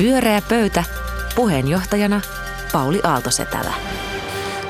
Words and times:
Pyöreä 0.00 0.42
pöytä. 0.48 0.84
Puheenjohtajana 1.36 2.20
Pauli 2.72 3.00
Aaltosetälä. 3.04 3.74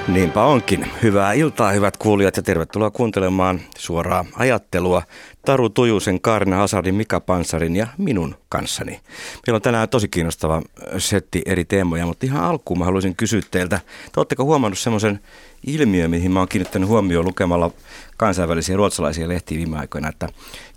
Niinpä 0.08 0.45
onkin. 0.45 0.87
Hyvää 1.03 1.32
iltaa, 1.32 1.72
hyvät 1.72 1.96
kuulijat, 1.96 2.37
ja 2.37 2.42
tervetuloa 2.42 2.90
kuuntelemaan 2.90 3.61
suoraa 3.79 4.24
ajattelua 4.37 5.03
Taru 5.45 5.69
Tujusen, 5.69 6.21
Kaarina 6.21 6.56
Hasarin, 6.56 6.95
Mika 6.95 7.21
Pansarin 7.21 7.77
ja 7.77 7.87
minun 7.98 8.35
kanssani. 8.48 9.01
Meillä 9.46 9.56
on 9.56 9.62
tänään 9.62 9.88
tosi 9.88 10.08
kiinnostava 10.08 10.62
setti 10.98 11.42
eri 11.46 11.64
teemoja, 11.64 12.06
mutta 12.06 12.26
ihan 12.26 12.44
alkuun 12.44 12.78
mä 12.78 12.84
haluaisin 12.84 13.16
kysyä 13.16 13.40
teiltä, 13.50 13.80
te 14.12 14.20
oletteko 14.20 14.44
huomannut 14.44 14.78
semmoisen 14.78 15.20
ilmiön, 15.66 16.10
mihin 16.10 16.32
mä 16.32 16.38
oon 16.38 16.48
kiinnittänyt 16.48 16.88
huomioon 16.88 17.26
lukemalla 17.26 17.70
kansainvälisiä 18.16 18.76
ruotsalaisia 18.76 19.28
lehtiä 19.28 19.58
viime 19.58 19.78
aikoina, 19.78 20.08
että 20.08 20.28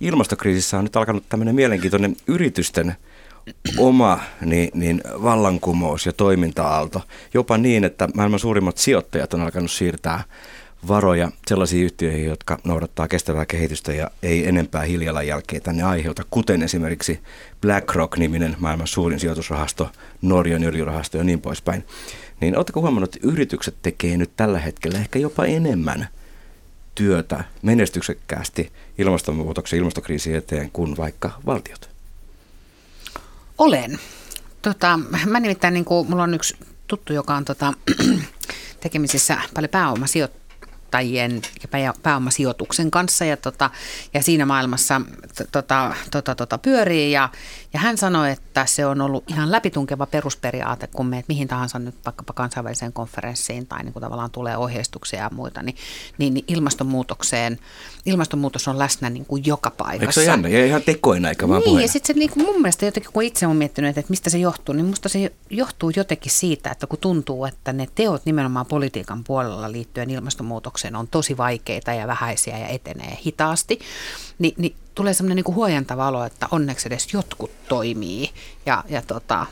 ilmastokriisissä 0.02 0.78
on 0.78 0.84
nyt 0.84 0.96
alkanut 0.96 1.24
tämmöinen 1.30 1.56
mielenkiintoinen 1.56 2.16
yritysten 2.28 2.96
oma 3.78 4.20
niin, 4.46 4.70
niin 4.74 5.02
vallankumous 5.24 6.06
ja 6.06 6.14
toiminta-aalto. 6.14 7.02
Jopa 7.34 7.58
niin, 7.58 7.84
että 7.84 8.10
maailman 8.16 8.40
suurimmat 8.40 8.78
sijoittajat 8.78 9.34
on 9.34 9.42
alkanut 9.42 9.72
siirtää 9.72 10.24
varoja 10.88 11.32
sellaisiin 11.48 11.86
yhtiöihin, 11.86 12.26
jotka 12.26 12.60
noudattaa 12.64 13.08
kestävää 13.08 13.46
kehitystä 13.46 13.94
ja 13.94 14.12
ei 14.24 14.48
enempää 14.48 14.82
hiilijalanjälkeä 14.82 15.60
tänne 15.60 15.84
aiheuta, 15.84 16.24
kuten 16.30 16.64
esimerkiksi 16.64 17.20
BlackRock-niminen 17.62 18.56
maailman 18.60 18.88
suurin 18.88 19.20
sijoitusrahasto, 19.20 19.90
Norjan 20.22 20.64
öljyrahasto 20.64 21.18
ja 21.18 21.24
niin 21.24 21.42
poispäin. 21.42 21.86
Niin 22.42 22.58
oletteko 22.58 22.82
huomannut, 22.82 23.16
että 23.16 23.28
yritykset 23.28 23.76
tekee 23.82 24.18
nyt 24.18 24.32
tällä 24.36 24.60
hetkellä 24.60 24.98
ehkä 24.98 25.20
jopa 25.20 25.46
enemmän 25.46 26.08
työtä 26.96 27.44
menestyksekkäästi 27.62 28.72
ilmastonmuutoksen 28.98 29.80
ilmastokriisin 29.80 30.36
eteen 30.36 30.72
kuin 30.72 30.98
vaikka 30.98 31.32
valtiot? 31.46 31.93
Olen. 33.64 34.00
Tota, 34.62 35.00
mä 35.26 35.40
nimittäin, 35.40 35.74
niin 35.74 35.86
kuin, 35.86 36.10
mulla 36.10 36.24
on 36.24 36.34
yksi 36.34 36.58
tuttu, 36.88 37.14
joka 37.14 37.36
on 37.36 37.46
tota, 37.46 37.74
tekemisissä 38.80 39.38
paljon 39.54 39.70
pääomasijoittajia 39.70 40.43
sijoittajien 41.02 41.42
ja 41.84 41.94
pääomasijoituksen 42.04 42.92
kanssa 42.92 43.26
ja, 43.26 43.38
tota, 43.38 43.70
ja 44.14 44.24
siinä 44.24 44.46
maailmassa 44.46 45.02
tota, 45.52 45.94
tota, 46.12 46.36
tota, 46.36 46.58
pyörii 46.58 47.12
ja, 47.12 47.30
ja 47.74 47.80
hän 47.80 47.98
sanoi, 47.98 48.32
että 48.32 48.66
se 48.66 48.86
on 48.86 49.02
ollut 49.02 49.24
ihan 49.28 49.52
läpitunkeva 49.52 50.06
perusperiaate, 50.06 50.88
kun 50.88 51.06
meet 51.06 51.28
mihin 51.28 51.48
tahansa 51.48 51.80
nyt 51.80 51.96
vaikkapa 52.06 52.34
kansainväliseen 52.34 52.94
konferenssiin 52.94 53.68
tai 53.68 53.84
niin 53.84 53.94
kuin 53.94 54.04
tavallaan 54.04 54.32
tulee 54.32 54.58
ohjeistuksia 54.58 55.20
ja 55.20 55.30
muita, 55.34 55.64
niin, 55.64 55.76
niin, 56.18 56.34
niin 56.34 56.46
ilmastonmuutokseen, 56.48 57.60
ilmastonmuutos 58.06 58.68
on 58.68 58.80
läsnä 58.80 59.10
niin 59.10 59.26
kuin 59.26 59.44
joka 59.46 59.70
paikassa. 59.70 60.04
Eikö 60.04 60.14
se 60.14 60.24
jännä? 60.24 60.50
Ja 60.50 60.66
ihan 60.66 60.82
tekoina 60.82 61.30
eikä 61.30 61.48
vaan 61.48 61.60
Niin, 61.60 61.66
puheena. 61.66 61.82
ja 61.86 61.92
sitten 61.92 62.16
se 62.16 62.20
niin 62.20 62.30
kuin 62.30 62.46
mun 62.46 62.62
mielestä 62.62 62.86
jotenkin, 62.86 63.12
kun 63.14 63.24
itse 63.24 63.46
olen 63.46 63.58
miettinyt, 63.58 63.98
että 63.98 64.10
mistä 64.10 64.30
se 64.30 64.38
johtuu, 64.38 64.76
niin 64.76 64.86
musta 64.86 65.10
se 65.10 65.32
johtuu 65.50 65.92
jotenkin 65.96 66.32
siitä, 66.32 66.72
että 66.72 66.88
kun 66.88 67.00
tuntuu, 67.00 67.46
että 67.46 67.74
ne 67.74 67.88
teot 67.96 68.26
nimenomaan 68.26 68.66
politiikan 68.66 69.24
puolella 69.24 69.72
liittyen 69.72 70.10
ilmastonmuutokseen 70.10 70.83
on 70.96 71.08
tosi 71.08 71.38
vaikeita 71.38 71.94
ja 71.94 72.08
vähäisiä 72.08 72.58
ja 72.58 72.68
etenee 72.68 73.18
hitaasti, 73.26 73.80
niin, 74.40 74.54
niin 74.58 74.76
tulee 74.96 75.14
semmoinen 75.14 75.44
niin 75.46 75.56
huojentava 75.56 76.08
olo, 76.08 76.26
että 76.26 76.48
onneksi 76.52 76.88
edes 76.88 77.14
jotkut 77.14 77.52
toimii 77.68 78.30
ja, 78.66 78.84
ja, 78.90 79.02
tota, 79.02 79.46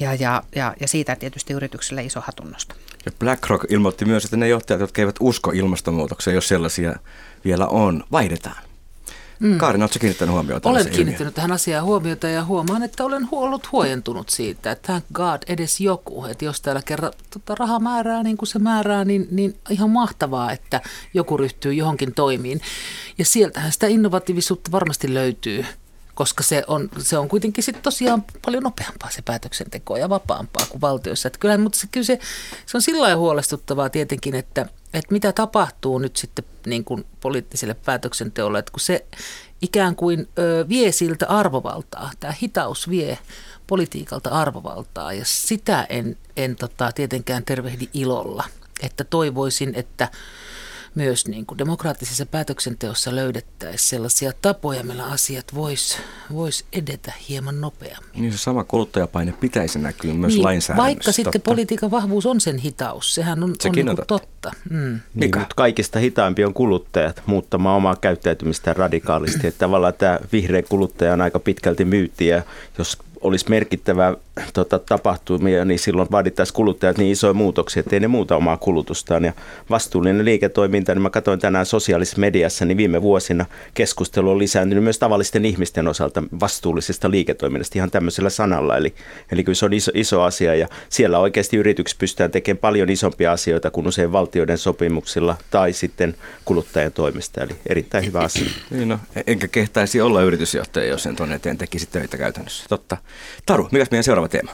ja, 0.00 0.14
ja, 0.14 0.42
ja, 0.54 0.74
ja 0.80 0.88
siitä 0.88 1.16
tietysti 1.16 1.52
yritykselle 1.52 2.02
iso 2.02 2.20
hatunnosto. 2.20 2.74
Ja 3.06 3.12
BlackRock 3.18 3.72
ilmoitti 3.72 4.04
myös, 4.04 4.24
että 4.24 4.36
ne 4.36 4.48
johtajat, 4.48 4.80
jotka 4.80 5.02
eivät 5.02 5.16
usko 5.20 5.50
ilmastonmuutokseen, 5.50 6.34
jos 6.34 6.48
sellaisia 6.48 6.96
vielä 7.44 7.66
on, 7.66 8.04
vaihdetaan. 8.12 8.62
Mm. 9.38 9.58
Kaarin, 9.58 9.82
oletko 9.82 9.98
kiinnittänyt 9.98 10.32
huomiota? 10.32 10.68
Olen 10.68 10.82
kiinnittänyt 10.90 11.20
ilmiö? 11.20 11.30
tähän 11.30 11.52
asiaan 11.52 11.84
huomiota 11.84 12.28
ja 12.28 12.44
huomaan, 12.44 12.82
että 12.82 13.04
olen 13.04 13.28
ollut 13.32 13.72
huojentunut 13.72 14.28
siitä, 14.28 14.70
että 14.70 14.86
thank 14.86 15.04
God 15.12 15.42
edes 15.46 15.80
joku. 15.80 16.24
Että 16.24 16.44
jos 16.44 16.60
täällä 16.60 16.82
kerran 16.84 17.12
tota, 17.30 17.54
raha 17.54 17.78
määrää 17.78 18.22
niin 18.22 18.36
kuin 18.36 18.46
se 18.46 18.58
määrää, 18.58 19.04
niin, 19.04 19.28
niin 19.30 19.56
ihan 19.70 19.90
mahtavaa, 19.90 20.52
että 20.52 20.80
joku 21.14 21.36
ryhtyy 21.36 21.74
johonkin 21.74 22.14
toimiin. 22.14 22.60
Ja 23.18 23.24
sieltähän 23.24 23.72
sitä 23.72 23.86
innovatiivisuutta 23.86 24.72
varmasti 24.72 25.14
löytyy 25.14 25.64
koska 26.14 26.42
se 26.42 26.64
on, 26.66 26.88
se 26.98 27.18
on 27.18 27.28
kuitenkin 27.28 27.64
sitten 27.64 27.82
tosiaan 27.82 28.24
paljon 28.44 28.62
nopeampaa 28.62 29.10
se 29.10 29.22
päätöksenteko 29.22 29.96
ja 29.96 30.08
vapaampaa 30.08 30.66
kuin 30.66 30.80
valtioissa. 30.80 31.26
Että 31.26 31.38
kyllä, 31.38 31.58
mutta 31.58 31.78
se, 31.78 31.86
kyllä 31.90 32.04
se, 32.04 32.18
se 32.66 32.76
on 32.76 32.82
sillä 32.82 33.02
lailla 33.02 33.18
huolestuttavaa 33.18 33.90
tietenkin, 33.90 34.34
että, 34.34 34.66
että 34.94 35.12
mitä 35.12 35.32
tapahtuu 35.32 35.98
nyt 35.98 36.16
sitten 36.16 36.44
niin 36.66 36.84
kuin 36.84 37.06
poliittiselle 37.20 37.74
päätöksenteolle, 37.74 38.58
että 38.58 38.72
kun 38.72 38.80
se 38.80 39.06
ikään 39.62 39.96
kuin 39.96 40.28
ö, 40.38 40.64
vie 40.68 40.92
siltä 40.92 41.26
arvovaltaa, 41.26 42.10
tämä 42.20 42.34
hitaus 42.42 42.90
vie 42.90 43.18
politiikalta 43.66 44.30
arvovaltaa 44.30 45.12
ja 45.12 45.24
sitä 45.24 45.86
en, 45.88 46.16
en 46.36 46.56
tota, 46.56 46.92
tietenkään 46.92 47.44
tervehdi 47.44 47.88
ilolla. 47.94 48.44
Että 48.82 49.04
toivoisin, 49.04 49.72
että 49.74 50.08
myös 50.94 51.28
niin 51.28 51.46
kuin 51.46 51.58
demokraattisessa 51.58 52.26
päätöksenteossa 52.26 53.14
löydettäisiin 53.14 53.88
sellaisia 53.88 54.32
tapoja, 54.42 54.84
millä 54.84 55.04
asiat 55.04 55.54
vois, 55.54 55.98
vois 56.32 56.64
edetä 56.72 57.12
hieman 57.28 57.60
nopeammin. 57.60 58.10
Niin 58.14 58.32
se 58.32 58.38
sama 58.38 58.64
kuluttajapaine 58.64 59.32
pitäisi 59.32 59.78
näkyä 59.78 60.14
myös 60.14 60.32
niin, 60.32 60.42
lainsäädännössä. 60.42 60.86
Vaikka 60.86 61.12
sitten 61.12 61.32
totta. 61.32 61.50
politiikan 61.50 61.90
vahvuus 61.90 62.26
on 62.26 62.40
sen 62.40 62.58
hitaus, 62.58 63.14
sehän 63.14 63.42
on, 63.42 63.54
Sekin 63.60 63.88
on, 63.88 63.96
niin 63.96 64.06
totta. 64.06 64.52
Mm. 64.70 65.00
Niin, 65.14 65.38
mutta 65.38 65.54
kaikista 65.56 65.98
hitaampi 65.98 66.44
on 66.44 66.54
kuluttajat 66.54 67.22
muuttamaan 67.26 67.76
omaa 67.76 67.96
käyttäytymistä 67.96 68.72
radikaalisti. 68.72 69.46
Että 69.46 69.58
tavallaan 69.58 69.94
tämä 69.94 70.18
vihreä 70.32 70.62
kuluttaja 70.62 71.12
on 71.12 71.20
aika 71.20 71.38
pitkälti 71.38 71.84
myytti 71.84 72.26
ja 72.26 72.42
jos 72.78 72.98
olisi 73.24 73.46
merkittävää 73.48 74.14
tota, 74.52 74.78
tapahtumia, 74.78 75.64
niin 75.64 75.78
silloin 75.78 76.08
vaadittaisiin 76.10 76.54
kuluttajat 76.54 76.98
niin 76.98 77.12
isoja 77.12 77.34
muutoksia, 77.34 77.80
että 77.80 77.96
ei 77.96 78.00
ne 78.00 78.08
muuta 78.08 78.36
omaa 78.36 78.56
kulutustaan. 78.56 79.24
Ja 79.24 79.32
vastuullinen 79.70 80.24
liiketoiminta, 80.24 80.94
niin 80.94 81.02
mä 81.02 81.10
katsoin 81.10 81.40
tänään 81.40 81.66
sosiaalisessa 81.66 82.20
mediassa, 82.20 82.64
niin 82.64 82.76
viime 82.76 83.02
vuosina 83.02 83.46
keskustelu 83.74 84.30
on 84.30 84.38
lisääntynyt 84.38 84.84
myös 84.84 84.98
tavallisten 84.98 85.44
ihmisten 85.44 85.88
osalta 85.88 86.22
vastuullisesta 86.40 87.10
liiketoiminnasta 87.10 87.78
ihan 87.78 87.90
tämmöisellä 87.90 88.30
sanalla. 88.30 88.76
Eli, 88.76 88.94
eli 89.32 89.44
kyllä 89.44 89.56
se 89.56 89.66
on 89.66 89.72
iso, 89.72 89.90
iso 89.94 90.22
asia 90.22 90.54
ja 90.54 90.68
siellä 90.88 91.18
oikeasti 91.18 91.56
yrityksessä 91.56 91.98
pystytään 91.98 92.30
tekemään 92.30 92.58
paljon 92.58 92.90
isompia 92.90 93.32
asioita 93.32 93.70
kuin 93.70 93.86
usein 93.86 94.12
valtioiden 94.12 94.58
sopimuksilla 94.58 95.36
tai 95.50 95.72
sitten 95.72 96.14
kuluttajan 96.44 96.92
toimesta. 96.92 97.42
Eli 97.42 97.56
erittäin 97.66 98.06
hyvä 98.06 98.20
asia. 98.20 98.50
Niin 98.70 98.88
no, 98.88 98.98
enkä 99.26 99.48
kehtaisi 99.48 100.00
olla 100.00 100.22
yritysjohtaja, 100.22 100.86
jos 100.86 101.02
sen 101.02 101.16
tuonne 101.16 101.34
eteen 101.34 101.58
tekisi 101.58 101.86
töitä 101.86 102.16
käytännössä. 102.16 102.64
Totta. 102.68 102.96
Taru, 103.46 103.68
mikä 103.72 103.86
meidän 103.90 104.04
seuraava 104.04 104.28
teema? 104.28 104.52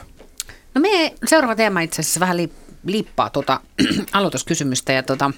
No 0.75 0.81
me 0.81 1.13
seuraava 1.25 1.55
teema 1.55 1.81
itse 1.81 2.01
asiassa 2.01 2.19
vähän 2.19 2.37
li, 2.37 2.51
liippaa 2.85 3.29
tuota 3.29 3.59
aloituskysymystä 4.13 4.93
ja 4.93 5.03
tuota, 5.03 5.31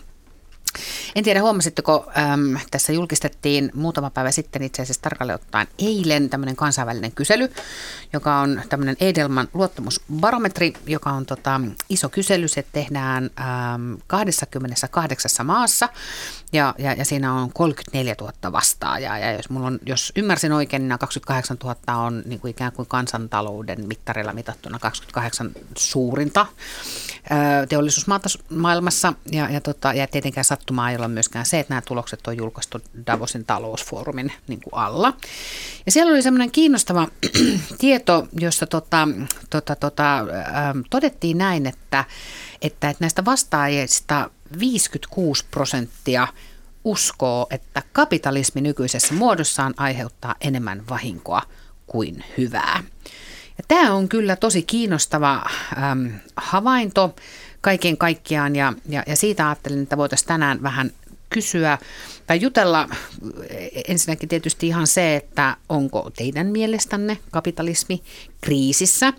en 1.15 1.23
tiedä, 1.23 1.41
huomasitteko, 1.41 2.11
äm, 2.17 2.57
tässä 2.71 2.93
julkistettiin 2.93 3.71
muutama 3.73 4.09
päivä 4.09 4.31
sitten 4.31 4.63
itse 4.63 4.81
asiassa 4.81 5.01
tarkalleen 5.01 5.35
ottaen 5.35 5.67
eilen 5.79 6.29
tämmöinen 6.29 6.55
kansainvälinen 6.55 7.11
kysely, 7.11 7.49
joka 8.13 8.39
on 8.39 8.61
tämmöinen 8.69 8.97
Edelman 8.99 9.47
luottamusbarometri, 9.53 10.73
joka 10.87 11.11
on 11.11 11.25
tota, 11.25 11.61
iso 11.89 12.09
kysely. 12.09 12.47
Se 12.47 12.65
tehdään 12.71 13.23
äm, 13.73 13.97
28 14.07 15.45
maassa 15.45 15.89
ja, 16.53 16.75
ja, 16.77 16.93
ja 16.93 17.05
siinä 17.05 17.33
on 17.33 17.53
34 17.53 18.15
000 18.21 18.51
vastaajaa. 18.51 19.17
Ja 19.17 19.31
jos, 19.31 19.49
mulla 19.49 19.67
on, 19.67 19.79
jos 19.85 20.11
ymmärsin 20.15 20.51
oikein, 20.51 20.87
niin 20.87 20.99
28 20.99 21.57
000 21.63 22.05
on 22.05 22.23
niin 22.25 22.39
kuin 22.39 22.51
ikään 22.51 22.71
kuin 22.71 22.87
kansantalouden 22.87 23.87
mittarilla 23.87 24.33
mitattuna 24.33 24.79
28 24.79 25.51
suurinta 25.77 26.45
teollisuusmaata 27.69 28.29
maailmassa. 28.49 29.13
Ja, 29.31 29.49
ja, 29.49 29.61
tota, 29.61 29.93
ja 29.93 30.07
tietenkään 30.07 30.45
sattumaa 30.63 30.91
ei 30.91 30.97
ole 30.97 31.07
myöskään 31.07 31.45
se, 31.45 31.59
että 31.59 31.73
nämä 31.73 31.81
tulokset 31.81 32.27
on 32.27 32.37
julkaistu 32.37 32.81
Davosin 33.07 33.45
talousfoorumin 33.45 34.31
niin 34.47 34.61
kuin 34.61 34.73
alla. 34.73 35.13
Ja 35.85 35.91
siellä 35.91 36.11
oli 36.11 36.21
semmoinen 36.21 36.51
kiinnostava 36.51 37.07
tieto, 37.79 38.27
jossa 38.39 38.67
tota, 38.67 39.07
tota, 39.49 39.75
tota, 39.75 40.19
äh, 40.19 40.25
todettiin 40.89 41.37
näin, 41.37 41.65
että, 41.65 42.05
että, 42.61 42.89
että 42.89 43.03
näistä 43.03 43.25
vastaajista 43.25 44.29
56 44.59 45.45
prosenttia 45.51 46.27
uskoo, 46.83 47.47
että 47.49 47.81
kapitalismi 47.93 48.61
nykyisessä 48.61 49.13
muodossaan 49.13 49.73
aiheuttaa 49.77 50.35
enemmän 50.41 50.83
vahinkoa 50.89 51.41
kuin 51.87 52.23
hyvää. 52.37 52.83
Ja 53.57 53.63
tämä 53.67 53.93
on 53.93 54.09
kyllä 54.09 54.35
tosi 54.35 54.61
kiinnostava 54.61 55.45
ähm, 55.77 56.07
havainto 56.37 57.15
kaiken 57.63 57.97
kaikkiaan 57.97 58.55
ja, 58.55 58.73
ja, 58.89 59.03
ja 59.07 59.15
siitä 59.15 59.47
ajattelin, 59.47 59.83
että 59.83 59.97
voitaisiin 59.97 60.27
tänään 60.27 60.63
vähän 60.63 60.91
kysyä 61.29 61.77
tai 62.27 62.41
jutella. 62.41 62.89
Ensinnäkin 63.87 64.29
tietysti 64.29 64.67
ihan 64.67 64.87
se, 64.87 65.15
että 65.15 65.57
onko 65.69 66.11
teidän 66.17 66.47
mielestänne 66.47 67.17
kapitalismi 67.31 68.03
kriisissä? 68.41 69.13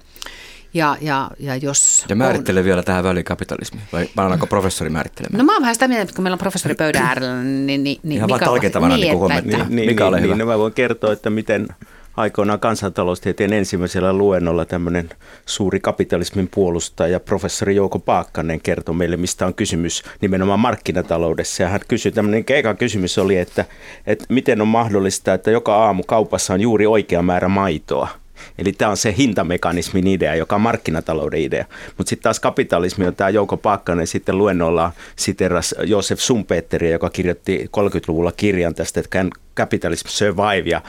Ja, 0.75 0.96
ja, 1.00 1.31
ja 1.38 1.56
jos 1.56 2.05
ja 2.08 2.17
määrittele 2.17 2.61
on... 2.61 2.64
vielä 2.64 2.82
tähän 2.82 3.05
väliin 3.05 3.25
kapitalismi, 3.25 3.81
vai 3.93 4.08
annanko 4.17 4.46
professori 4.46 4.91
määrittelemään? 4.91 5.38
No 5.38 5.44
mä 5.44 5.52
oon 5.52 5.62
vähän 5.62 5.75
sitä 5.75 5.88
mieltä, 5.88 6.02
että 6.02 6.14
kun 6.14 6.23
meillä 6.23 6.35
on 6.35 6.38
professori 6.38 6.75
pöydän 6.75 7.02
äärellä, 7.02 7.43
niin, 7.43 7.67
niin, 7.67 8.00
niin 8.02 8.12
Ihan 8.12 8.26
Mika, 8.26 8.41
vaan 8.41 8.50
talkentavana 8.50 8.96
niin, 8.96 9.19
niin, 9.19 9.32
että, 9.32 9.43
niin, 9.43 9.76
niin, 9.76 9.88
mikä 9.91 10.05
niin, 10.05 10.12
niin, 10.12 10.29
niin, 10.29 10.38
no 10.38 10.46
mä 10.46 10.58
voin 10.58 10.73
kertoa, 10.73 11.12
että 11.12 11.31
miten 11.31 11.69
aikoinaan 12.17 12.61
kansantaloustieteen 12.61 13.53
ensimmäisellä 13.53 14.13
luennolla 14.13 14.65
tämmöinen 14.65 15.11
suuri 15.47 15.81
kapitalismin 15.81 16.49
puolustaja, 16.55 17.21
professori 17.21 17.77
Jouko 17.77 17.99
Paakkanen 17.99 18.61
kertoi 18.61 18.95
meille, 18.95 19.17
mistä 19.17 19.47
on 19.47 19.55
kysymys 19.55 20.03
nimenomaan 20.21 20.61
markkinataloudessa. 20.61 21.63
Ja 21.63 21.69
hän 21.69 21.81
kysyi, 21.89 22.13
tämmöinen 22.13 22.45
eka 22.49 22.75
kysymys 22.75 23.19
oli, 23.19 23.39
että, 23.39 23.65
että 24.07 24.25
miten 24.29 24.61
on 24.61 24.69
mahdollista, 24.69 25.35
että 25.35 25.51
joka 25.51 25.77
aamu 25.77 26.03
kaupassa 26.03 26.55
on 26.55 26.61
juuri 26.61 26.87
oikea 26.87 27.23
määrä 27.23 27.49
maitoa– 27.49 28.09
Eli 28.59 28.73
tämä 28.73 28.91
on 28.91 28.97
se 28.97 29.15
hintamekanismin 29.19 30.07
idea, 30.07 30.35
joka 30.35 30.55
on 30.55 30.61
markkinatalouden 30.61 31.41
idea. 31.41 31.65
Mutta 31.97 32.11
sitten 32.11 32.23
taas 32.23 32.41
kapitalismi 32.41 33.07
on 33.07 33.15
tämä 33.15 33.31
Jouko 33.31 33.57
Paakkanen 33.57 34.07
sitten 34.07 34.39
luennolla 34.39 34.93
siteras 35.17 35.75
Josef 35.85 36.19
Sumpeteria, 36.21 36.91
joka 36.91 37.11
kirjoitti 37.11 37.65
30-luvulla 37.65 38.33
kirjan 38.33 38.75
tästä, 38.75 39.01
että 39.01 39.11
capitalism 39.56 40.09
survive 40.09 40.71
ja 40.71 40.81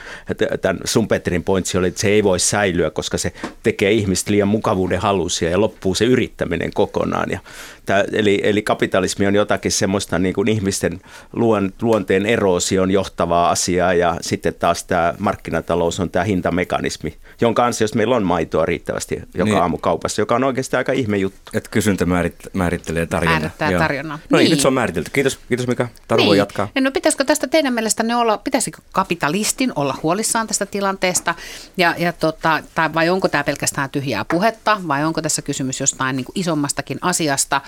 tämän 0.61 0.79
Sumpeterin 0.85 1.43
pointsi 1.43 1.77
oli, 1.77 1.87
että 1.87 2.01
se 2.01 2.09
ei 2.09 2.23
voi 2.23 2.39
säilyä, 2.39 2.89
koska 2.89 3.17
se 3.17 3.33
tekee 3.63 3.91
ihmistä 3.91 4.31
liian 4.31 4.47
mukavuuden 4.47 4.99
halusia 4.99 5.49
ja 5.49 5.61
loppuu 5.61 5.95
se 5.95 6.05
yrittäminen 6.05 6.73
kokonaan. 6.73 7.31
Ja 7.31 7.39
tämä, 7.85 8.03
eli, 8.11 8.41
eli 8.43 8.61
kapitalismi 8.61 9.27
on 9.27 9.35
jotakin 9.35 9.71
semmoista 9.71 10.19
niin 10.19 10.33
kuin 10.33 10.47
ihmisten 10.47 11.01
luon, 11.33 11.73
luonteen 11.81 12.25
eroosion 12.25 12.91
johtavaa 12.91 13.49
asiaa 13.49 13.93
ja 13.93 14.17
sitten 14.21 14.53
taas 14.53 14.83
tämä 14.83 15.13
markkinatalous 15.19 15.99
on 15.99 16.09
tämä 16.09 16.25
hintamekanismi, 16.25 17.17
jonka 17.41 17.65
ansiosta 17.65 17.97
meillä 17.97 18.15
on 18.15 18.23
maitoa 18.23 18.65
riittävästi 18.65 19.21
joka 19.33 19.51
niin. 19.51 19.61
aamu 19.61 19.77
kaupassa, 19.77 20.21
joka 20.21 20.35
on 20.35 20.43
oikeastaan 20.43 20.79
aika 20.79 20.91
ihme 20.91 21.17
juttu. 21.17 21.51
Että 21.53 21.69
kysyntä 21.69 22.05
määrit, 22.05 22.35
määrittelee 22.53 23.05
tarjonnan. 23.05 23.41
Määrittää 23.41 23.79
tarjonnan. 23.79 24.19
No 24.29 24.37
niin, 24.37 24.43
niin, 24.43 24.51
nyt 24.51 24.59
se 24.59 24.67
on 24.67 24.73
määritelty. 24.73 25.11
Kiitos, 25.13 25.39
kiitos 25.47 25.67
Mika. 25.67 25.87
Taru 26.07 26.19
niin. 26.19 26.27
voi 26.27 26.37
jatkaa. 26.37 26.67
No 26.79 26.91
pitäisikö 26.91 27.23
tästä 27.23 27.47
teidän 27.47 27.73
mielestänne 27.73 28.15
olla, 28.15 28.37
pitäisikö 28.55 28.81
kapitalistin 28.91 29.71
olla 29.75 29.97
huolissaan 30.03 30.47
tästä 30.47 30.65
tilanteesta 30.65 31.35
ja, 31.77 31.95
ja 31.97 32.13
tota, 32.13 32.63
tai 32.75 32.93
vai 32.93 33.09
onko 33.09 33.27
tämä 33.27 33.43
pelkästään 33.43 33.89
tyhjää 33.89 34.25
puhetta 34.25 34.81
vai 34.87 35.03
onko 35.03 35.21
tässä 35.21 35.41
kysymys 35.41 35.79
jostain 35.79 36.15
niin 36.15 36.25
kuin 36.25 36.39
isommastakin 36.39 36.97
asiasta 37.01 37.61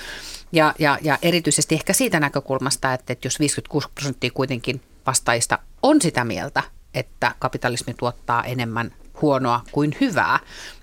ja, 0.52 0.76
ja, 0.80 1.00
ja 1.02 1.18
erityisesti 1.22 1.76
ehkä 1.76 1.94
siitä 1.94 2.20
näkökulmasta, 2.20 2.94
että, 2.94 3.14
että 3.14 3.28
jos 3.28 3.40
56 3.40 3.88
prosenttia 3.96 4.32
kuitenkin 4.34 4.82
vastaajista 5.08 5.60
on 5.84 6.02
sitä 6.02 6.24
mieltä, 6.24 6.64
että 6.94 7.36
kapitalismi 7.40 7.94
tuottaa 7.94 8.44
enemmän 8.44 8.92
huonoa 9.22 9.62
kuin 9.72 9.98
hyvää, 10.02 10.40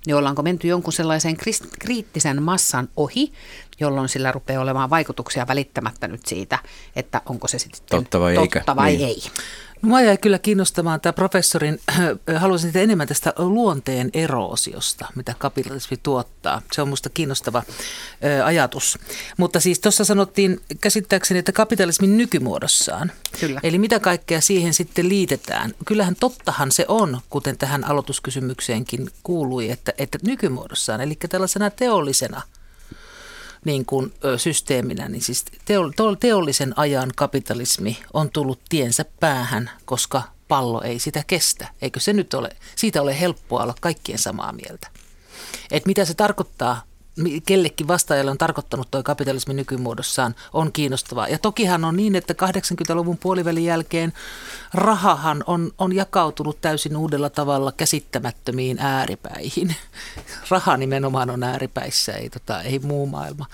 niin 0.07 0.17
ollaanko 0.17 0.43
menty 0.43 0.69
jonkun 0.69 0.93
sellaisen 0.93 1.37
kriittisen 1.79 2.43
massan 2.43 2.89
ohi, 2.97 3.33
jolloin 3.81 4.09
sillä 4.09 4.33
rupeaa 4.33 4.63
olemaan 4.63 4.91
vaikutuksia 4.91 5.47
välittämättä 5.47 6.09
nyt 6.09 6.27
siitä, 6.27 6.59
että 6.97 7.21
onko 7.27 7.49
se 7.49 7.59
sitten 7.59 7.81
totta 7.91 8.21
vai, 8.21 8.35
totta 8.35 8.59
eikä. 8.59 8.77
vai 8.77 8.97
niin. 8.97 9.09
ei. 9.09 9.23
Mua 9.85 10.01
jäi 10.01 10.19
kyllä 10.19 10.39
kiinnostamaan 10.39 11.01
tämä 11.01 11.13
professorin, 11.13 11.81
haluaisin 12.37 12.69
sitä 12.69 12.81
enemmän 12.81 13.09
tästä 13.09 13.33
luonteen 13.37 14.11
eroosiosta, 14.15 15.07
mitä 15.15 15.35
kapitalismi 15.39 15.97
tuottaa. 16.03 16.63
Se 16.73 16.83
on 16.83 16.89
minusta 16.89 17.11
kiinnostava 17.11 17.63
ajatus. 18.45 18.99
Mutta 19.37 19.61
siis 19.61 19.81
tuossa 19.81 20.05
sanottiin 20.05 20.61
käsittääkseni, 20.81 21.39
että 21.39 21.53
kapitalismin 21.53 22.17
nykymuodossaan. 22.17 23.13
Kyllä. 23.41 23.61
Eli 23.63 23.79
mitä 23.79 24.01
kaikkea 24.01 24.41
siihen 24.41 24.75
sitten 24.75 25.09
liitetään. 25.09 25.73
Kyllähän 25.87 26.17
tottahan 26.21 26.73
se 26.73 26.85
on, 26.89 27.21
kuten 27.31 27.59
tähän 27.59 27.85
aloituskysymykseenkin 27.85 29.11
kuului, 29.23 29.71
että, 29.71 29.93
että 29.99 30.19
nykymuodossaan, 30.23 31.01
eli 31.01 31.17
tällaisena 31.31 31.71
teollisena– 31.71 32.43
niin 33.65 33.87
kuin, 33.87 34.13
systeeminä, 34.37 35.09
niin 35.09 35.23
siis 35.23 35.45
teollisen 36.21 36.79
ajan 36.79 37.11
kapitalismi 37.17 37.99
on 38.13 38.31
tullut 38.31 38.61
tiensä 38.69 39.05
päähän, 39.21 39.71
koska 39.85 40.23
pallo 40.49 40.83
ei 40.83 40.99
sitä 40.99 41.23
kestä. 41.27 41.69
Eikö 41.83 42.01
se 42.01 42.13
nyt 42.13 42.35
ole, 42.35 42.57
siitä 42.77 43.03
ole 43.03 43.21
helppoa 43.21 43.63
olla 43.63 43.75
kaikkien 43.81 44.19
samaa 44.19 44.53
mieltä. 44.53 44.89
Et 45.71 45.87
mitä 45.87 46.05
se 46.05 46.15
tarkoittaa 46.15 46.83
kellekin 47.47 47.89
vastaajalle 47.89 48.31
on 48.31 48.39
tarkoittanut 48.39 48.91
tuo 48.91 49.03
kapitalismi 49.03 49.55
nykymuodossaan, 49.55 50.35
on 50.53 50.73
kiinnostavaa. 50.73 51.29
Ja 51.29 51.39
tokihan 51.39 51.85
on 51.85 51.97
niin, 51.97 52.17
että 52.17 52.35
80-luvun 52.35 53.19
puolivälin 53.19 53.65
jälkeen 53.65 54.13
rahahan 54.75 55.45
on, 55.47 55.73
on 55.79 55.95
jakautunut 55.95 56.61
täysin 56.61 56.97
uudella 56.97 57.31
tavalla 57.31 57.73
käsittämättömiin 57.73 58.79
ääripäihin. 58.79 59.77
Raha 60.51 60.77
nimenomaan 60.77 61.31
on 61.31 61.43
ääripäissä, 61.43 62.13
ei, 62.13 62.31
tota, 62.31 62.63
ei 62.63 62.79
muu 62.79 63.07
maailma. 63.07 63.47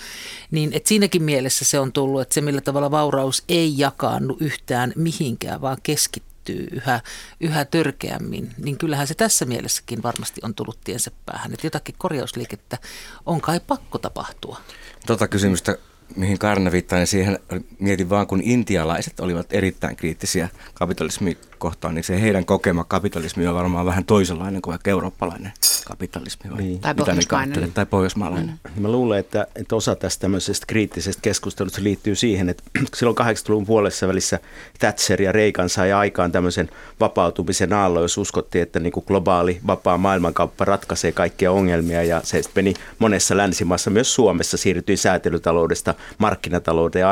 Niin, 0.51 0.71
et 0.73 0.87
siinäkin 0.87 1.23
mielessä 1.23 1.65
se 1.65 1.81
on 1.81 1.93
tullut, 1.93 2.21
että 2.21 2.35
se 2.35 2.41
millä 2.41 2.61
tavalla 2.61 2.91
vauraus 2.91 3.45
ei 3.49 3.79
jakaannu 3.79 4.37
yhtään 4.41 4.93
mihinkään, 4.97 5.61
vaan 5.61 5.79
keskittyy 5.83 6.30
kehittyy 6.51 6.77
yhä, 6.77 7.01
yhä 7.41 7.65
törkeämmin, 7.65 8.51
niin 8.59 8.79
kyllähän 8.79 9.07
se 9.07 9.15
tässä 9.15 9.45
mielessäkin 9.45 10.03
varmasti 10.03 10.41
on 10.45 10.55
tullut 10.55 10.79
tiensä 10.85 11.11
päähän. 11.27 11.53
Että 11.53 11.67
jotakin 11.67 11.95
korjausliikettä 11.99 12.79
on 13.27 13.41
kai 13.41 13.61
pakko 13.61 13.99
tapahtua. 13.99 14.61
Tota 15.07 15.29
kysymystä 15.29 15.79
mihin 16.17 16.39
Karna 16.39 16.73
viittaa, 16.73 16.99
niin 16.99 17.07
siihen 17.07 17.39
mietin 17.79 18.11
vaan, 18.11 18.27
kun 18.27 18.41
intialaiset 18.43 19.21
olivat 19.21 19.47
erittäin 19.51 19.97
kriittisiä 19.97 20.49
kapitalismi 20.75 21.39
kohtaan, 21.61 21.95
niin 21.95 22.05
se 22.05 22.21
heidän 22.21 22.45
kokema 22.45 22.85
kapitalismi 22.85 23.47
on 23.47 23.55
varmaan 23.55 23.87
vähän 23.87 24.05
toisenlainen 24.05 24.63
kuin 24.63 24.73
vaikka 24.73 24.91
eurooppalainen 24.91 25.53
kapitalismi. 25.91 26.51
Vai 26.51 26.63
niin. 26.63 26.81
Tai 26.81 26.95
pohjoismainen. 26.95 27.73
Tai 27.73 27.87
pohjoismaalainen. 27.87 28.61
Mm. 28.77 28.83
Mä 28.83 28.89
luulen, 28.89 29.19
että, 29.19 29.47
että 29.57 29.77
osa 29.77 29.97
tästä 29.97 30.21
tämmöisestä 30.21 30.67
kriittisestä 30.67 31.23
keskustelusta 31.23 31.83
liittyy 31.83 32.15
siihen, 32.15 32.49
että 32.49 32.63
silloin 32.97 33.17
80-luvun 33.19 33.67
puolessa 33.67 34.09
välissä 34.09 34.39
Thatcher 34.79 35.23
ja 35.23 35.33
Reagan 35.33 35.69
sai 35.69 35.93
aikaan 35.93 36.33
tämmöisen 36.33 36.71
vapautumisen 37.01 37.73
aallon, 37.73 38.03
jos 38.03 38.19
uskottiin, 38.19 38.63
että 38.63 38.81
niin 38.81 38.93
kuin 38.93 39.05
globaali 39.07 39.61
vapaa 39.67 39.99
maailmankauppa 39.99 40.65
ratkaisee 40.65 41.13
kaikkia 41.13 41.53
ongelmia 41.53 42.03
ja 42.03 42.21
se 42.25 42.43
meni 42.55 42.75
monessa 42.99 43.37
länsimaassa, 43.37 43.91
myös 43.91 44.15
Suomessa 44.15 44.57
siirtyi 44.57 44.97
säätelytaloudesta 44.97 45.95
markkinatalouteen 46.19 47.07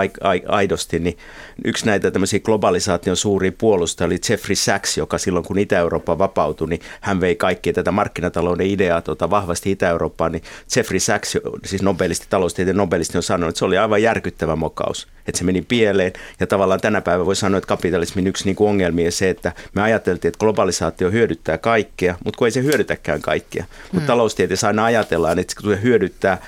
aidosti, 0.49 0.99
niin 0.99 1.19
yksi 1.65 1.87
näitä 1.87 2.11
tämmöisiä 2.11 2.41
globalisaation 2.41 3.17
suuria 3.17 3.53
puolustajia 3.59 4.07
oli 4.07 4.19
Jeffrey 4.39 4.57
Sachs, 4.57 4.99
joka 4.99 5.19
silloin 5.19 5.45
kun 5.45 5.59
Itä-Eurooppa 5.59 6.19
vapautui, 6.19 6.69
niin 6.69 6.81
hän 7.01 7.21
vei 7.21 7.37
kaikkia 7.37 7.73
tätä 7.73 7.93
markkinatalouden 7.93 8.67
ideaa 8.67 9.03
tuota, 9.03 9.31
vahvasti 9.31 9.71
Itä-Eurooppaan, 9.71 10.33
niin 10.33 10.43
Jeffrey 10.77 11.01
Sachs, 11.01 11.37
siis 11.65 11.83
nobelisti, 11.83 12.27
taloustieteen 12.31 12.77
nobelisti 12.77 13.19
on 13.19 13.23
sanonut, 13.23 13.49
että 13.49 13.59
se 13.59 13.65
oli 13.65 13.79
aivan 13.79 14.03
järkyttävä 14.03 14.57
mokaus, 14.57 15.09
että 15.27 15.39
se 15.39 15.45
meni 15.45 15.63
pieleen 15.63 16.13
ja 16.41 16.47
tavallaan 16.47 16.81
tänä 16.81 17.01
päivänä 17.01 17.27
voi 17.27 17.37
sanoa, 17.37 17.59
että 17.59 17.69
kapitalismin 17.69 18.27
yksi 18.27 18.45
niin 18.45 18.57
kuin 18.57 18.71
ongelmia 18.71 19.11
se, 19.11 19.31
että 19.31 19.53
me 19.75 19.83
ajateltiin, 19.83 20.29
että 20.29 20.39
globalisaatio 20.39 21.11
hyödyttää 21.11 21.59
kaikkea, 21.59 22.15
mutta 22.25 22.39
kun 22.39 22.47
ei 22.47 22.51
se 22.51 22.63
hyödytäkään 22.63 23.21
kaikkea. 23.21 23.65
Mutta 23.83 23.99
hmm. 23.99 24.07
taloustieteessä 24.07 24.67
aina 24.67 24.85
ajatellaan, 24.85 25.39
että 25.39 25.55
kun 25.63 25.75
se 25.75 25.83
hyödyttää 25.83 26.39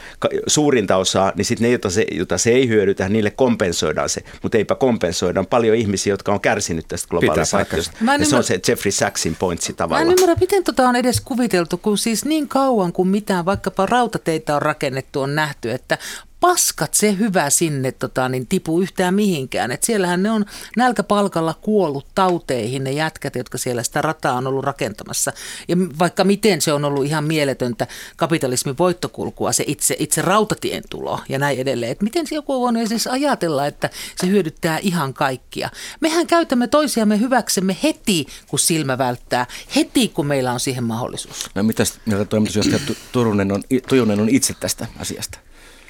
suurinta 0.47 0.97
osaa, 0.97 1.33
niin 1.37 1.45
sitten 1.45 1.65
ne, 1.65 1.73
jota 1.73 1.91
se, 1.91 2.07
jota 2.11 2.39
se 2.39 2.51
ei 2.51 2.69
hyödytä, 2.69 3.09
niille 3.09 3.31
kompensoidaan 3.31 4.09
se. 4.09 4.21
Mutta 4.43 4.59
eipä 4.59 4.75
kompensoida. 4.75 5.41
On 5.41 5.47
paljon 5.47 5.77
ihmisiä, 5.77 6.13
jotka 6.13 6.33
on 6.33 6.41
kärsinyt 6.41 6.89
tästä 6.89 7.09
globalisaatiosta. 7.09 7.80
Ja 7.87 8.01
ymmärrä, 8.01 8.25
se 8.25 8.37
on 8.37 8.45
se 8.45 8.61
Jeffrey 8.69 8.93
Sachsin 8.93 9.37
pointsi 9.37 9.73
tavallaan. 9.73 10.07
Mä 10.07 10.13
en 10.13 10.19
ymmärrä, 10.19 10.41
miten 10.41 10.65
tota 10.65 10.89
on 10.89 10.97
edes 10.97 11.21
kuviteltu, 11.21 11.79
kun 11.79 11.99
siis 11.99 12.25
niin 12.25 12.49
kauan 12.49 12.93
kuin 12.93 13.09
mitään 13.09 13.45
vaikkapa 13.45 13.87
rautateitä 13.87 14.57
on 14.57 14.63
rakennettu, 14.63 15.21
on 15.21 15.35
nähty, 15.35 15.71
että 15.71 15.99
paskat 16.41 16.95
se 16.95 17.17
hyvä 17.19 17.51
sinne 17.51 17.93
tota, 17.93 18.29
niin 18.29 18.47
tipu 18.47 18.81
yhtään 18.81 19.15
mihinkään. 19.15 19.71
Et 19.71 19.83
siellähän 19.83 20.23
ne 20.23 20.31
on 20.31 20.45
nälkäpalkalla 20.77 21.55
kuollut 21.61 22.07
tauteihin 22.15 22.85
ne 22.85 22.93
jätkät, 22.93 23.37
jotka 23.37 23.59
siellä 23.59 23.83
sitä 23.83 24.03
rataa 24.03 24.35
on 24.35 24.47
ollut 24.47 24.65
rakentamassa. 24.65 25.33
Ja 25.69 25.77
vaikka 25.99 26.25
miten 26.25 26.61
se 26.61 26.73
on 26.73 26.85
ollut 26.85 27.07
ihan 27.07 27.25
mieletöntä 27.25 27.87
kapitalismin 28.17 28.79
voittokulkua, 28.79 29.53
se 29.53 29.65
itse, 29.67 29.97
itse 29.99 30.23
rautatien 30.23 30.83
tulo 30.91 31.21
ja 31.29 31.39
näin 31.39 31.59
edelleen. 31.59 31.93
Et 31.93 32.03
miten 32.03 32.27
se 32.27 32.35
joku 32.35 32.65
on 32.65 32.89
siis 32.89 33.07
ajatella, 33.07 33.67
että 33.67 33.91
se 34.17 34.27
hyödyttää 34.27 34.79
ihan 34.79 35.15
kaikkia. 35.15 35.71
Mehän 36.01 36.27
käytämme 36.27 36.67
toisiamme 36.67 37.21
hyväksemme 37.21 37.77
heti, 37.83 38.27
kun 38.49 38.59
silmä 38.59 38.99
välttää, 38.99 39.47
heti 39.77 40.09
kun 40.09 40.27
meillä 40.27 40.53
on 40.53 40.61
siihen 40.61 40.85
mahdollisuus. 40.85 41.51
No 41.55 41.63
mitäs 41.63 42.01
mieltä 42.07 42.25
toimitusjohtaja 42.25 42.95
Turunen 43.13 43.53
on, 43.53 43.63
Tujunen 43.89 44.21
on 44.21 44.29
itse 44.29 44.55
tästä 44.61 44.87
asiasta? 44.99 45.39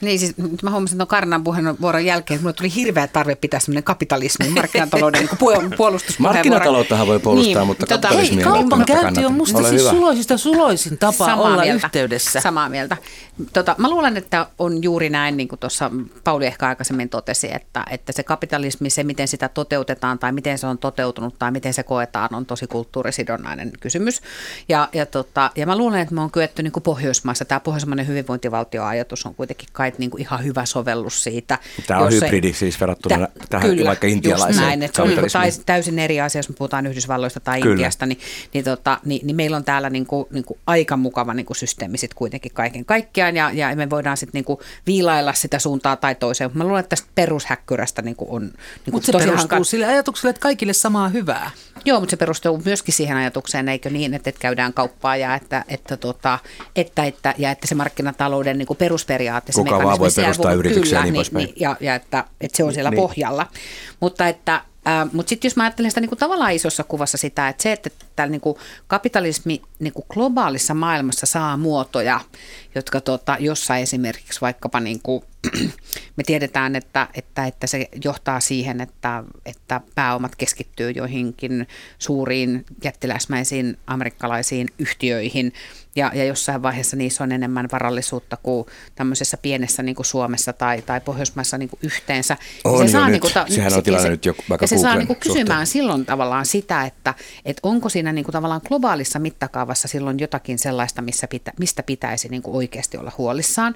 Niin 0.00 0.19
siis 0.19 0.35
mä 0.62 0.71
huomasin 0.71 0.99
tuon 0.99 1.09
Karnan 1.09 1.45
puheenvuoron 1.45 2.04
jälkeen, 2.04 2.37
että 2.37 2.42
mulle 2.42 2.52
tuli 2.52 2.75
hirveä 2.75 3.07
tarve 3.07 3.35
pitää 3.35 3.61
semmoinen 3.61 3.85
kapitalismin, 3.85 4.52
markkinatalouden 4.52 5.21
niin 5.26 5.38
puolustuspuheenvuoro. 5.38 6.35
Markkinatalouttahan 6.35 7.07
voi 7.07 7.19
puolustaa, 7.19 7.54
niin, 7.54 7.66
mutta 7.66 7.87
tota, 7.87 8.09
kapitalismia 8.09 8.47
ei 8.47 8.52
Kaupan 8.52 8.85
käynti 8.85 9.25
on 9.25 9.33
musta 9.33 9.62
siis 9.62 9.88
suloisista 9.88 10.38
suloisin 10.38 10.99
tapa 10.99 11.25
Samaa 11.25 11.47
olla 11.47 11.62
mieltä. 11.62 11.87
yhteydessä. 11.87 12.40
Samaa 12.40 12.69
mieltä. 12.69 12.97
Tota, 13.52 13.75
mä 13.78 13.90
luulen, 13.90 14.16
että 14.16 14.47
on 14.59 14.83
juuri 14.83 15.11
näin, 15.11 15.37
niin 15.37 15.49
kuin 15.49 15.59
tuossa 15.59 15.90
Pauli 16.25 16.47
ehkä 16.47 16.69
aikaisemmin 16.69 17.09
totesi, 17.09 17.54
että, 17.54 17.85
että 17.90 18.12
se 18.12 18.23
kapitalismi, 18.23 18.90
se 18.90 19.02
miten 19.02 19.28
sitä 19.28 19.49
toteutetaan 19.49 20.19
tai 20.19 20.33
miten 20.33 20.59
se 20.59 20.66
on 20.66 20.78
toteutunut 20.78 21.38
tai 21.38 21.50
miten 21.50 21.75
se 21.75 21.83
koetaan, 21.83 22.35
on 22.35 22.47
tosi 22.47 22.66
kulttuurisidonnainen 22.66 23.73
kysymys. 23.80 24.23
Ja, 24.69 24.88
ja, 24.92 25.07
tota, 25.07 25.50
ja 25.57 25.66
mä 25.66 25.78
luulen, 25.78 26.00
että 26.00 26.14
me 26.14 26.21
on 26.21 26.30
kyetty 26.30 26.62
niin 26.62 26.73
kuin 26.73 26.83
Pohjoismaissa, 26.83 27.45
tämä 27.45 27.61
pohjoismainen 27.61 28.07
hyvinvointivaltioajatus 28.07 29.26
on 29.26 29.35
kuitenkin 29.35 29.69
kai 29.73 29.89
kai 29.90 29.99
niin 29.99 30.11
kuin 30.11 30.20
ihan 30.20 30.44
hyvä 30.44 30.66
sovellus 30.66 31.23
siitä. 31.23 31.59
Tämä 31.87 32.00
on 32.00 32.14
jos 32.14 32.23
hybridi 32.25 32.52
siis 32.52 32.80
verrattuna 32.80 33.18
Tä- 33.18 33.28
tähän 33.49 33.70
kyllä, 33.70 33.88
vaikka 33.88 34.06
intialaiseen 34.06 34.54
just 34.54 34.66
näin, 34.66 34.82
että 34.82 34.97
se 34.97 35.02
on 35.02 35.09
niin 35.09 35.20
kuin 35.20 35.30
tais- 35.30 35.62
täysin 35.66 35.99
eri 35.99 36.20
asia, 36.20 36.38
jos 36.38 36.49
me 36.49 36.54
puhutaan 36.59 36.87
Yhdysvalloista 36.87 37.40
tai 37.40 37.61
Kyllä. 37.61 37.73
Intiasta, 37.73 38.06
niin, 38.06 38.18
niin, 38.54 38.64
tota, 38.64 38.99
niin, 39.04 39.26
niin 39.26 39.37
meillä 39.37 39.56
on 39.56 39.64
täällä 39.64 39.90
niin 39.90 40.06
kuin, 40.06 40.26
niin 40.30 40.44
kuin 40.44 40.59
aika 40.66 40.97
mukava 40.97 41.35
niin 41.35 41.47
kuin 41.47 41.56
systeemi 41.56 41.99
sit 41.99 42.14
kuitenkin 42.14 42.52
kaiken 42.54 42.85
kaikkiaan, 42.85 43.37
ja, 43.37 43.50
ja 43.50 43.76
me 43.76 43.90
voidaan 43.90 44.16
sitten 44.16 44.38
niin 44.38 44.44
kuin 44.44 44.59
viilailla 44.87 45.32
sitä 45.32 45.59
suuntaan 45.59 45.99
tai 45.99 46.14
toiseen. 46.14 46.50
Mä 46.54 46.64
luulen, 46.64 46.80
että 46.80 46.97
tästä 46.97 47.09
perushäkkyrästä 47.14 48.02
niin 48.02 48.16
kuin 48.16 48.30
on 48.30 48.42
niin 48.42 48.52
kuin 48.85 48.92
Mutta 48.92 49.06
se 49.06 49.12
tosi 49.12 49.25
perustuu 49.25 49.64
sille 49.64 49.87
ajatukselle, 49.87 50.30
että 50.30 50.40
kaikille 50.40 50.73
samaa 50.73 51.09
hyvää. 51.09 51.50
Joo, 51.85 52.01
mutta 52.01 52.11
se 52.11 52.17
perustuu 52.17 52.63
myöskin 52.65 52.95
siihen 52.95 53.17
ajatukseen, 53.17 53.69
eikö 53.69 53.91
niin, 53.91 54.15
että, 54.15 54.31
että 54.31 54.41
käydään 54.41 54.73
kauppaa 54.73 55.17
ja 55.17 55.35
että, 55.35 55.65
että, 55.69 55.97
tota, 55.97 56.39
että, 56.77 57.05
että, 57.05 57.35
ja 57.39 57.51
että 57.51 57.67
se 57.67 57.75
markkinatalouden 57.75 58.59
niin 58.59 58.69
perusperiaate, 58.79 59.53
se 59.53 59.63
Kuka 59.63 59.79
vaan 59.85 59.99
voi 59.99 60.11
perustaa 60.17 60.53
ja 60.53 60.59
kyllä, 60.63 61.03
niin 61.03 61.13
niin, 61.15 61.27
niin, 61.33 61.53
ja, 61.57 61.77
ja 61.81 61.95
että, 61.95 62.25
että 62.41 62.57
se 62.57 62.65
on 62.65 62.73
siellä 62.73 62.91
Niin. 62.91 63.01
pohjalla. 63.01 63.47
Mutta 64.01 64.29
että 64.29 64.63
Äh, 64.89 65.09
mutta 65.13 65.31
sitten 65.31 65.49
jos 65.49 65.57
mä 65.57 65.63
ajattelen 65.63 65.91
sitä 65.91 66.01
niin 66.01 66.09
kuin 66.09 66.19
tavallaan 66.19 66.53
isossa 66.53 66.85
kuvassa 66.85 67.19
sitä, 67.19 67.49
että 67.49 67.63
se, 67.63 67.73
että 67.73 67.91
täällä 68.17 68.31
niin 68.31 68.41
kuin 68.41 68.57
kapitalismi 68.87 69.63
niin 69.79 69.93
kuin 69.93 70.05
globaalissa 70.09 70.75
maailmassa 70.75 71.27
saa 71.27 71.57
muotoja, 71.57 72.21
jotka 72.75 73.01
tota, 73.01 73.37
jossa 73.41 73.77
esimerkiksi 73.77 74.41
vaikkapa 74.41 74.81
niin 74.81 75.01
kuin, 75.03 75.25
me 76.16 76.25
tiedetään, 76.26 76.76
että, 76.76 77.09
että, 77.14 77.47
että 77.47 77.66
se 77.66 77.88
johtaa 78.04 78.40
siihen, 78.40 78.80
että, 78.80 79.25
että 79.47 79.80
pääomat 79.94 80.37
keskittyy 80.37 80.90
joihinkin 80.90 81.68
suuriin 81.99 82.64
jättiläismäisiin 82.85 83.78
amerikkalaisiin 83.87 84.68
yhtiöihin 84.78 85.52
ja, 85.97 86.12
ja 86.14 86.25
jossain 86.25 86.62
vaiheessa 86.62 86.97
niissä 86.97 87.25
on 87.25 87.32
enemmän 87.32 87.68
varallisuutta 87.73 88.37
kuin 88.42 88.66
tämmöisessä 88.94 89.37
pienessä 89.37 89.82
niin 89.82 89.94
kuin 89.94 90.06
Suomessa 90.06 90.52
tai, 90.52 90.82
tai 90.82 91.00
Pohjoismaissa 91.00 91.59
niin 91.59 91.68
kuin 91.68 91.80
yhteensä. 91.82 92.37
On 92.64 92.90
jo 92.92 93.00
nyt. 93.00 93.11
niin 93.11 93.20
kuin 93.20 93.32
ta- 93.32 93.47
Sehän 93.49 93.73
on 93.73 93.82
tilanne 93.82 94.02
se- 94.02 94.11
nyt 94.11 94.25
jo 94.25 94.35
vaikka 94.49 94.64
Ja 94.64 94.68
se 94.68 94.78
saa 94.78 94.82
Googlen 94.82 94.99
niin 94.99 95.06
kuin 95.06 95.16
kysymään 95.16 95.47
suhteen. 95.47 95.66
silloin 95.66 96.06
tavallaan 96.06 96.47
sitä, 96.47 96.85
että, 96.85 97.14
että 97.44 97.61
onko 97.62 97.88
siinä 97.88 98.12
niin 98.12 98.25
kuin 98.25 98.32
tavallaan 98.32 98.61
globaalissa 98.68 99.18
mittakaavassa 99.18 99.88
silloin 99.88 100.18
jotakin 100.18 100.59
sellaista, 100.59 101.02
missä 101.02 101.28
pitä, 101.28 101.52
mistä 101.59 101.82
pitäisi 101.82 102.28
niin 102.28 102.42
kuin 102.42 102.56
oikeasti 102.56 102.97
olla 102.97 103.12
huolissaan. 103.18 103.75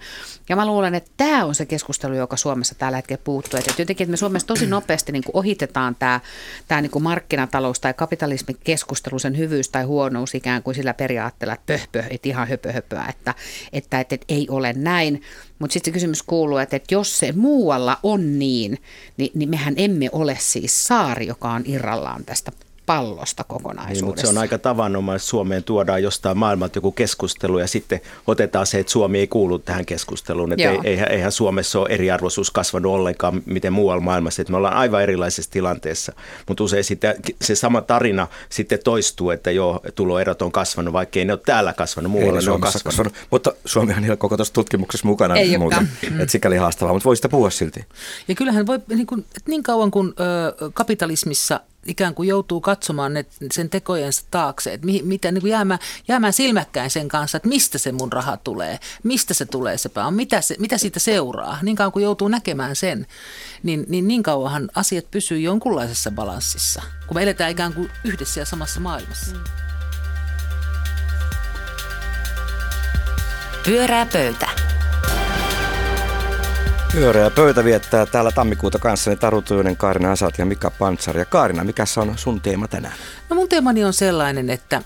Ja 0.48 0.56
mä 0.56 0.66
luulen, 0.66 0.94
että 0.94 1.10
tämä 1.16 1.44
on 1.44 1.53
se 1.54 1.66
keskustelu, 1.66 2.14
joka 2.14 2.36
Suomessa 2.36 2.74
tällä 2.74 2.96
hetkellä 2.96 3.22
puuttuu. 3.24 3.58
Että 3.58 3.82
jotenkin, 3.82 4.04
että 4.04 4.10
me 4.10 4.16
Suomessa 4.16 4.46
tosi 4.46 4.66
nopeasti 4.66 5.12
niin 5.12 5.24
kuin 5.24 5.36
ohitetaan 5.36 5.94
tämä, 5.94 6.20
tämä 6.68 6.80
niin 6.80 6.90
kuin 6.90 7.02
markkinatalous 7.02 7.80
tai 7.80 7.94
kapitalismin 7.94 8.56
keskustelu, 8.64 9.18
sen 9.18 9.38
hyvyys 9.38 9.68
tai 9.68 9.84
huonous 9.84 10.34
ikään 10.34 10.62
kuin 10.62 10.74
sillä 10.74 10.94
periaatteella, 10.94 11.54
että 11.54 11.66
pöh, 11.66 11.88
pöh, 11.92 12.06
että 12.10 12.28
ihan 12.28 12.48
höpö, 12.48 12.72
höpöä, 12.72 13.04
että, 13.08 13.34
että, 13.72 14.00
että, 14.00 14.14
että 14.14 14.26
ei 14.28 14.46
ole 14.50 14.72
näin. 14.72 15.22
Mutta 15.58 15.72
sitten 15.72 15.90
se 15.90 15.94
kysymys 15.94 16.22
kuuluu, 16.22 16.58
että, 16.58 16.76
että 16.76 16.94
jos 16.94 17.18
se 17.18 17.32
muualla 17.32 17.98
on 18.02 18.38
niin, 18.38 18.78
niin, 19.16 19.30
niin 19.34 19.50
mehän 19.50 19.74
emme 19.76 20.08
ole 20.12 20.36
siis 20.40 20.86
saari, 20.86 21.26
joka 21.26 21.50
on 21.50 21.62
irrallaan 21.66 22.24
tästä 22.24 22.52
pallosta 22.86 23.44
kokonaisuudessa. 23.44 24.04
Niin, 24.04 24.04
mutta 24.04 24.20
se 24.20 24.28
on 24.28 24.38
aika 24.38 24.58
tavanomaista. 24.58 25.28
Suomeen 25.28 25.64
tuodaan 25.64 26.02
jostain 26.02 26.38
maailmalta 26.38 26.78
joku 26.78 26.92
keskustelu 26.92 27.58
ja 27.58 27.66
sitten 27.66 28.00
otetaan 28.26 28.66
se, 28.66 28.78
että 28.78 28.92
Suomi 28.92 29.18
ei 29.18 29.26
kuulu 29.26 29.58
tähän 29.58 29.86
keskusteluun. 29.86 30.52
Että 30.52 30.70
ei, 30.70 30.78
eihän, 30.84 31.08
eihän 31.10 31.32
Suomessa 31.32 31.80
ole 31.80 31.88
eriarvoisuus 31.90 32.50
kasvanut 32.50 32.92
ollenkaan, 32.92 33.42
miten 33.46 33.72
muualla 33.72 34.02
maailmassa. 34.02 34.42
Että 34.42 34.50
me 34.50 34.56
ollaan 34.56 34.76
aivan 34.76 35.02
erilaisessa 35.02 35.50
tilanteessa. 35.50 36.12
Mutta 36.48 36.64
usein 36.64 36.84
sitä, 36.84 37.14
se 37.42 37.54
sama 37.54 37.80
tarina 37.80 38.26
sitten 38.48 38.78
toistuu, 38.84 39.30
että 39.30 39.50
joo, 39.50 39.80
tuloerot 39.94 40.42
on 40.42 40.52
kasvanut, 40.52 40.92
vaikka 40.92 41.18
ei 41.18 41.24
ne 41.24 41.32
ole 41.32 41.40
täällä 41.46 41.72
kasvanut, 41.72 42.12
Ei 42.12 42.20
muualla 42.20 42.40
ne 42.40 42.46
ne 42.46 42.52
on 42.52 42.60
kasvanut. 42.60 42.84
kasvanut. 42.84 43.14
Mutta 43.30 43.52
Suomihan 43.64 44.04
ei 44.04 44.10
ole 44.10 44.16
koko 44.16 44.36
tuossa 44.36 44.54
tutkimuksessa 44.54 45.06
mukana 45.06 45.36
Ei 45.36 45.58
muuten. 45.58 45.88
Että 46.18 46.32
sikäli 46.32 46.56
haastavaa, 46.56 46.92
mutta 46.94 47.04
voi 47.04 47.16
sitä 47.16 47.28
puhua 47.28 47.50
silti. 47.50 47.84
Ja 48.28 48.34
kyllähän 48.34 48.66
voi, 48.66 48.78
niin, 48.88 49.06
kuin, 49.06 49.24
niin 49.48 49.62
kauan 49.62 49.90
kuin 49.90 50.08
ö, 50.08 50.70
kapitalismissa 50.74 51.60
ikään 51.86 52.14
kuin 52.14 52.28
joutuu 52.28 52.60
katsomaan 52.60 53.14
ne, 53.14 53.26
sen 53.52 53.70
tekojensa 53.70 54.22
taakse, 54.30 54.72
että 54.72 54.86
mi, 54.86 55.02
mitä, 55.02 55.32
niin 55.32 55.40
kuin 55.40 55.50
jäämään, 55.50 55.80
jäämään 56.08 56.32
silmäkkäin 56.32 56.90
sen 56.90 57.08
kanssa, 57.08 57.36
että 57.36 57.48
mistä 57.48 57.78
se 57.78 57.92
mun 57.92 58.12
raha 58.12 58.36
tulee, 58.36 58.78
mistä 59.02 59.34
se 59.34 59.44
tulee 59.44 59.78
se 59.78 59.88
pääoma, 59.88 60.16
mitä, 60.16 60.40
se, 60.40 60.56
mitä 60.58 60.78
siitä 60.78 61.00
seuraa, 61.00 61.58
niin 61.62 61.76
kauan 61.76 61.92
kuin 61.92 62.02
joutuu 62.02 62.28
näkemään 62.28 62.76
sen, 62.76 63.06
niin 63.62 63.84
niin, 63.88 64.08
niin 64.08 64.22
kauanhan 64.22 64.70
asiat 64.74 65.10
pysyy 65.10 65.38
jonkunlaisessa 65.40 66.10
balanssissa, 66.10 66.82
kun 67.06 67.16
me 67.16 67.22
eletään 67.22 67.50
ikään 67.50 67.72
kuin 67.72 67.90
yhdessä 68.04 68.40
ja 68.40 68.46
samassa 68.46 68.80
maailmassa. 68.80 69.36
Pyörää 73.64 74.06
pöytä. 74.06 74.53
Pyöreä 76.94 77.30
pöytä 77.30 77.64
viettää 77.64 78.06
täällä 78.06 78.32
tammikuuta 78.32 78.78
kanssani 78.78 79.16
Taru 79.16 79.42
Tujunen, 79.42 79.76
Kaarina 79.76 80.12
Asat 80.12 80.38
ja 80.38 80.46
Mika 80.46 80.70
Pantsari. 80.70 81.20
Ja 81.20 81.24
Kaarina, 81.24 81.64
mikä 81.64 81.84
on 81.96 82.18
sun 82.18 82.40
teema 82.40 82.68
tänään? 82.68 82.94
No 83.30 83.36
mun 83.36 83.48
teemani 83.48 83.84
on 83.84 83.92
sellainen, 83.92 84.50
että 84.50 84.82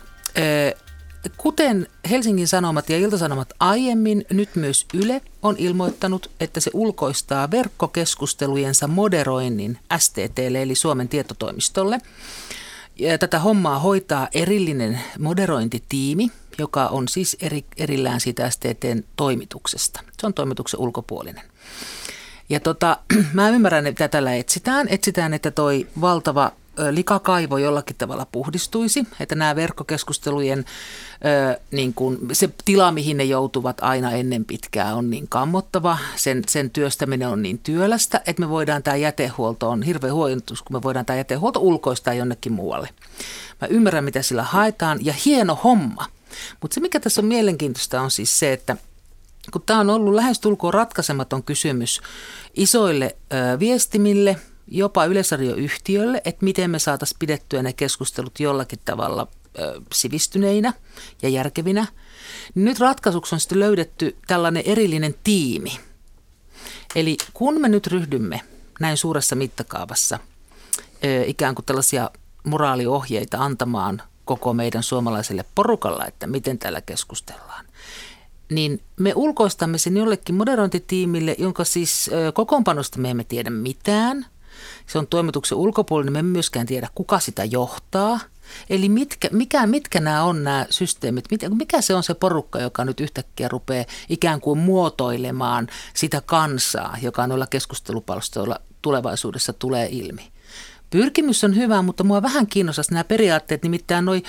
kuten 1.36 1.86
Helsingin 2.10 2.48
Sanomat 2.48 2.90
ja 2.90 2.96
Iltasanomat 2.96 3.48
aiemmin, 3.60 4.24
nyt 4.30 4.56
myös 4.56 4.86
Yle 4.94 5.20
on 5.42 5.54
ilmoittanut, 5.58 6.30
että 6.40 6.60
se 6.60 6.70
ulkoistaa 6.74 7.50
verkkokeskustelujensa 7.50 8.88
moderoinnin 8.88 9.78
STTlle 9.98 10.62
eli 10.62 10.74
Suomen 10.74 11.08
tietotoimistolle. 11.08 11.98
Ja 12.96 13.18
tätä 13.18 13.38
hommaa 13.38 13.78
hoitaa 13.78 14.28
erillinen 14.34 15.00
moderointitiimi, 15.18 16.30
joka 16.58 16.86
on 16.86 17.08
siis 17.08 17.36
eri, 17.40 17.64
erillään 17.76 18.20
siitä 18.20 18.50
STTn 18.50 19.02
toimituksesta. 19.16 20.00
Se 20.20 20.26
on 20.26 20.34
toimituksen 20.34 20.80
ulkopuolinen. 20.80 21.42
Ja 22.48 22.60
tota, 22.60 22.96
mä 23.32 23.48
ymmärrän, 23.48 23.86
että 23.86 24.08
tällä 24.08 24.34
etsitään. 24.34 24.86
Etsitään, 24.90 25.34
että 25.34 25.50
toi 25.50 25.86
valtava 26.00 26.52
likakaivo 26.90 27.58
jollakin 27.58 27.96
tavalla 27.96 28.26
puhdistuisi, 28.32 29.06
että 29.20 29.34
nämä 29.34 29.56
verkkokeskustelujen 29.56 30.58
ö, 30.58 31.60
niin 31.70 31.94
kun, 31.94 32.18
se 32.32 32.50
tila, 32.64 32.92
mihin 32.92 33.16
ne 33.16 33.24
joutuvat 33.24 33.80
aina 33.80 34.12
ennen 34.12 34.44
pitkää, 34.44 34.94
on 34.94 35.10
niin 35.10 35.28
kammottava. 35.28 35.98
Sen, 36.16 36.42
sen 36.48 36.70
työstäminen 36.70 37.28
on 37.28 37.42
niin 37.42 37.58
työlästä, 37.58 38.20
että 38.26 38.40
me 38.40 38.48
voidaan 38.48 38.82
tämä 38.82 38.96
jätehuolto, 38.96 39.70
on 39.70 39.82
hirveä 39.82 40.12
huojentus, 40.12 40.62
kun 40.62 40.76
me 40.76 40.82
voidaan 40.82 41.06
tämä 41.06 41.16
jätehuolto 41.16 41.60
ulkoistaa 41.60 42.14
jonnekin 42.14 42.52
muualle. 42.52 42.88
Mä 43.60 43.68
ymmärrän, 43.68 44.04
mitä 44.04 44.22
sillä 44.22 44.42
haetaan, 44.42 44.98
ja 45.02 45.14
hieno 45.24 45.54
homma. 45.64 46.06
Mutta 46.60 46.74
se, 46.74 46.80
mikä 46.80 47.00
tässä 47.00 47.20
on 47.20 47.26
mielenkiintoista, 47.26 48.00
on 48.00 48.10
siis 48.10 48.38
se, 48.38 48.52
että 48.52 48.76
kun 49.50 49.62
tämä 49.66 49.80
on 49.80 49.90
ollut 49.90 50.14
lähestulkoon 50.14 50.74
ratkaisematon 50.74 51.42
kysymys 51.42 52.00
isoille 52.54 53.16
ö, 53.32 53.58
viestimille, 53.58 54.36
jopa 54.68 55.04
yleisradioyhtiölle, 55.04 56.22
että 56.24 56.44
miten 56.44 56.70
me 56.70 56.78
saataisiin 56.78 57.18
pidettyä 57.18 57.62
ne 57.62 57.72
keskustelut 57.72 58.40
jollakin 58.40 58.78
tavalla 58.84 59.28
ö, 59.58 59.80
sivistyneinä 59.92 60.72
ja 61.22 61.28
järkevinä. 61.28 61.86
Nyt 62.54 62.80
ratkaisuksi 62.80 63.34
on 63.34 63.40
sitten 63.40 63.60
löydetty 63.60 64.16
tällainen 64.26 64.62
erillinen 64.66 65.14
tiimi. 65.24 65.80
Eli 66.94 67.16
kun 67.34 67.60
me 67.60 67.68
nyt 67.68 67.86
ryhdymme 67.86 68.40
näin 68.80 68.96
suuressa 68.96 69.36
mittakaavassa 69.36 70.18
ö, 71.04 71.24
ikään 71.26 71.54
kuin 71.54 71.66
tällaisia 71.66 72.10
moraaliohjeita 72.44 73.38
antamaan 73.38 74.02
koko 74.24 74.54
meidän 74.54 74.82
suomalaiselle 74.82 75.44
porukalla, 75.54 76.06
että 76.06 76.26
miten 76.26 76.58
täällä 76.58 76.80
keskustellaan, 76.80 77.64
niin 78.50 78.82
me 78.96 79.12
ulkoistamme 79.14 79.78
sen 79.78 79.96
jollekin 79.96 80.34
moderointitiimille, 80.34 81.34
jonka 81.38 81.64
siis 81.64 82.10
kokoonpanosta 82.34 82.98
me 82.98 83.10
emme 83.10 83.24
tiedä 83.24 83.50
mitään. 83.50 84.26
Se 84.86 84.98
on 84.98 85.06
toimituksen 85.06 85.58
ulkopuolinen, 85.58 86.12
me 86.12 86.18
emme 86.18 86.32
myöskään 86.32 86.66
tiedä, 86.66 86.88
kuka 86.94 87.18
sitä 87.20 87.44
johtaa. 87.44 88.20
Eli 88.70 88.88
mitkä, 88.88 89.28
mikä, 89.32 89.66
mitkä 89.66 90.00
nämä 90.00 90.24
on 90.24 90.44
nämä 90.44 90.66
systeemit, 90.70 91.24
mit- 91.30 91.42
mikä 91.54 91.80
se 91.80 91.94
on 91.94 92.02
se 92.02 92.14
porukka, 92.14 92.60
joka 92.60 92.84
nyt 92.84 93.00
yhtäkkiä 93.00 93.48
rupeaa 93.48 93.84
ikään 94.08 94.40
kuin 94.40 94.58
muotoilemaan 94.58 95.68
sitä 95.94 96.22
kansaa, 96.26 96.96
joka 97.02 97.26
noilla 97.26 97.46
keskustelupalstoilla 97.46 98.60
tulevaisuudessa 98.82 99.52
tulee 99.52 99.88
ilmi. 99.90 100.32
Pyrkimys 100.90 101.44
on 101.44 101.56
hyvä, 101.56 101.82
mutta 101.82 102.04
mua 102.04 102.22
vähän 102.22 102.46
kiinnostaisi 102.46 102.92
nämä 102.92 103.04
periaatteet, 103.04 103.62
nimittäin 103.62 104.04
noi 104.04 104.22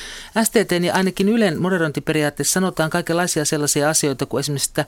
STT 0.43 0.71
ja 0.85 0.93
ainakin 0.93 1.29
Ylen 1.29 1.61
moderointiperiaatteessa 1.61 2.53
sanotaan 2.53 2.89
kaikenlaisia 2.89 3.45
sellaisia 3.45 3.89
asioita, 3.89 4.25
kuin 4.25 4.39
esimerkiksi 4.39 4.69
että 4.69 4.85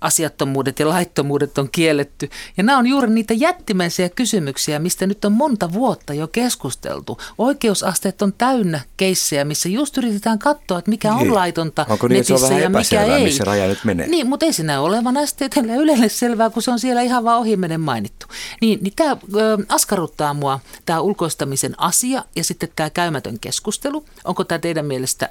asiattomuudet 0.00 0.78
ja 0.78 0.88
laittomuudet 0.88 1.58
on 1.58 1.68
kielletty. 1.72 2.30
Ja 2.56 2.62
nämä 2.62 2.78
on 2.78 2.86
juuri 2.86 3.10
niitä 3.10 3.34
jättimäisiä 3.34 4.08
kysymyksiä, 4.08 4.78
mistä 4.78 5.06
nyt 5.06 5.24
on 5.24 5.32
monta 5.32 5.72
vuotta 5.72 6.14
jo 6.14 6.28
keskusteltu. 6.28 7.18
Oikeusasteet 7.38 8.22
on 8.22 8.32
täynnä 8.32 8.80
keissejä, 8.96 9.44
missä 9.44 9.68
just 9.68 9.98
yritetään 9.98 10.38
katsoa, 10.38 10.78
että 10.78 10.90
mikä 10.90 11.12
on 11.14 11.18
Niin. 11.18 11.34
laitonta 11.34 11.86
Onko 11.88 12.08
niin, 12.08 12.16
on 12.16 12.18
netissä 12.18 12.48
vähän 12.48 12.62
ja 12.62 12.70
mikä 12.70 13.02
ei. 13.02 13.24
missä 13.24 13.44
raja 13.44 13.66
nyt 13.66 13.84
menee? 13.84 14.06
Niin, 14.06 14.26
mutta 14.26 14.46
ei 14.46 14.52
se 14.52 14.62
näy 14.62 14.78
olevan 14.78 15.26
STTlle 15.26 15.72
ja 15.72 15.80
Ylelle 15.80 16.08
selvää, 16.08 16.50
kun 16.50 16.62
se 16.62 16.70
on 16.70 16.78
siellä 16.78 17.02
ihan 17.02 17.24
vaan 17.24 17.38
ohimennen 17.38 17.80
mainittu. 17.80 18.26
Niin, 18.60 18.78
niin 18.82 18.92
tämä 18.96 19.16
askarruttaa 19.68 20.34
mua, 20.34 20.60
tämä 20.86 21.00
ulkoistamisen 21.14 21.80
asia 21.80 22.24
ja 22.36 22.44
sitten 22.44 22.68
tämä 22.76 22.90
käymätön 22.90 23.38
keskustelu. 23.38 24.04
Onko 24.24 24.44
tämä 24.44 24.58
teidän 24.58 24.86
mielestä 24.86 25.28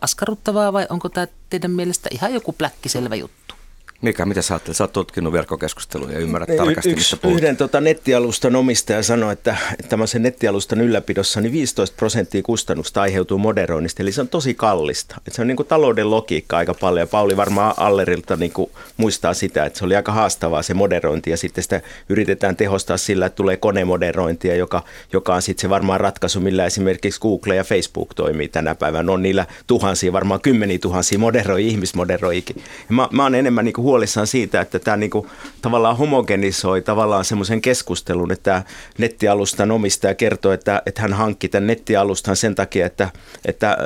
askarruttavaa 0.00 0.72
vai 0.72 0.86
onko 0.90 1.08
tämä 1.08 1.26
teidän 1.50 1.70
mielestä 1.70 2.08
ihan 2.12 2.34
joku 2.34 2.52
pläkkiselvä 2.52 3.14
juttu? 3.14 3.54
Mika, 4.02 4.26
mitä 4.26 4.42
sä 4.42 4.54
ajattelet? 4.54 4.76
Sä 4.76 4.84
oot 4.84 4.92
tutkinut 4.92 5.32
verkkokeskustelua 5.32 6.12
ja 6.12 6.18
ymmärrät 6.18 6.48
Y- 6.48 6.56
tarkasti, 6.56 6.90
yksi, 6.90 6.94
mistä 6.94 7.16
puhut. 7.16 7.38
Yhden 7.38 7.56
tota, 7.56 7.80
nettialustan 7.80 8.56
omistaja 8.56 9.02
sanoi, 9.02 9.32
että, 9.32 9.56
että 9.72 9.88
tämmöisen 9.88 10.22
nettialustan 10.22 10.80
ylläpidossa 10.80 11.40
niin 11.40 11.52
15 11.52 11.96
prosenttia 11.96 12.42
kustannusta 12.42 13.02
aiheutuu 13.02 13.38
moderoinnista, 13.38 14.02
eli 14.02 14.12
se 14.12 14.20
on 14.20 14.28
tosi 14.28 14.54
kallista. 14.54 15.16
Et 15.26 15.32
se 15.32 15.42
on 15.42 15.46
niin 15.48 15.56
kuin 15.56 15.66
talouden 15.66 16.10
logiikka 16.10 16.56
aika 16.56 16.74
paljon, 16.74 17.02
ja 17.02 17.06
Pauli 17.06 17.36
varmaan 17.36 17.74
Allerilta 17.76 18.36
niin 18.36 18.52
kuin 18.52 18.70
muistaa 18.96 19.34
sitä, 19.34 19.64
että 19.64 19.78
se 19.78 19.84
oli 19.84 19.96
aika 19.96 20.12
haastavaa 20.12 20.62
se 20.62 20.74
moderointi, 20.74 21.30
ja 21.30 21.36
sitten 21.36 21.64
sitä 21.64 21.80
yritetään 22.08 22.56
tehostaa 22.56 22.96
sillä, 22.96 23.26
että 23.26 23.36
tulee 23.36 23.56
konemoderointia, 23.56 24.56
joka, 24.56 24.82
joka 25.12 25.34
on 25.34 25.42
sitten 25.42 25.62
se 25.62 25.70
varmaan 25.70 26.00
ratkaisu, 26.00 26.40
millä 26.40 26.66
esimerkiksi 26.66 27.20
Google 27.20 27.56
ja 27.56 27.64
Facebook 27.64 28.14
toimii 28.14 28.48
tänä 28.48 28.74
päivänä. 28.74 29.12
On 29.12 29.22
niillä 29.22 29.46
tuhansia, 29.66 30.12
varmaan 30.12 30.40
kymmeniä 30.40 30.78
tuhansia 30.78 31.18
moderoi, 31.18 31.68
ihmismoderoikin. 31.68 32.56
Ja 32.56 32.94
mä, 32.94 33.08
mä 33.12 33.22
oon 33.22 33.34
enemmän 33.34 33.64
niin 33.64 33.72
kuin 33.72 33.91
huolissaan 33.92 34.26
siitä, 34.26 34.60
että 34.60 34.78
tämä 34.78 34.96
niin 34.96 35.10
kuin 35.10 35.26
tavallaan 35.62 35.96
homogenisoi 35.96 36.82
tavallaan 36.82 37.24
semmoisen 37.24 37.60
keskustelun, 37.60 38.32
että 38.32 38.62
nettialustan 38.98 39.70
omistaja 39.70 40.14
kertoo, 40.14 40.52
että, 40.52 40.82
että 40.86 41.02
hän 41.02 41.12
hankki 41.12 41.48
tämän 41.48 41.66
nettialustan 41.66 42.36
sen 42.36 42.54
takia, 42.54 42.86
että, 42.86 43.08
että 43.44 43.70
äh, 43.70 43.76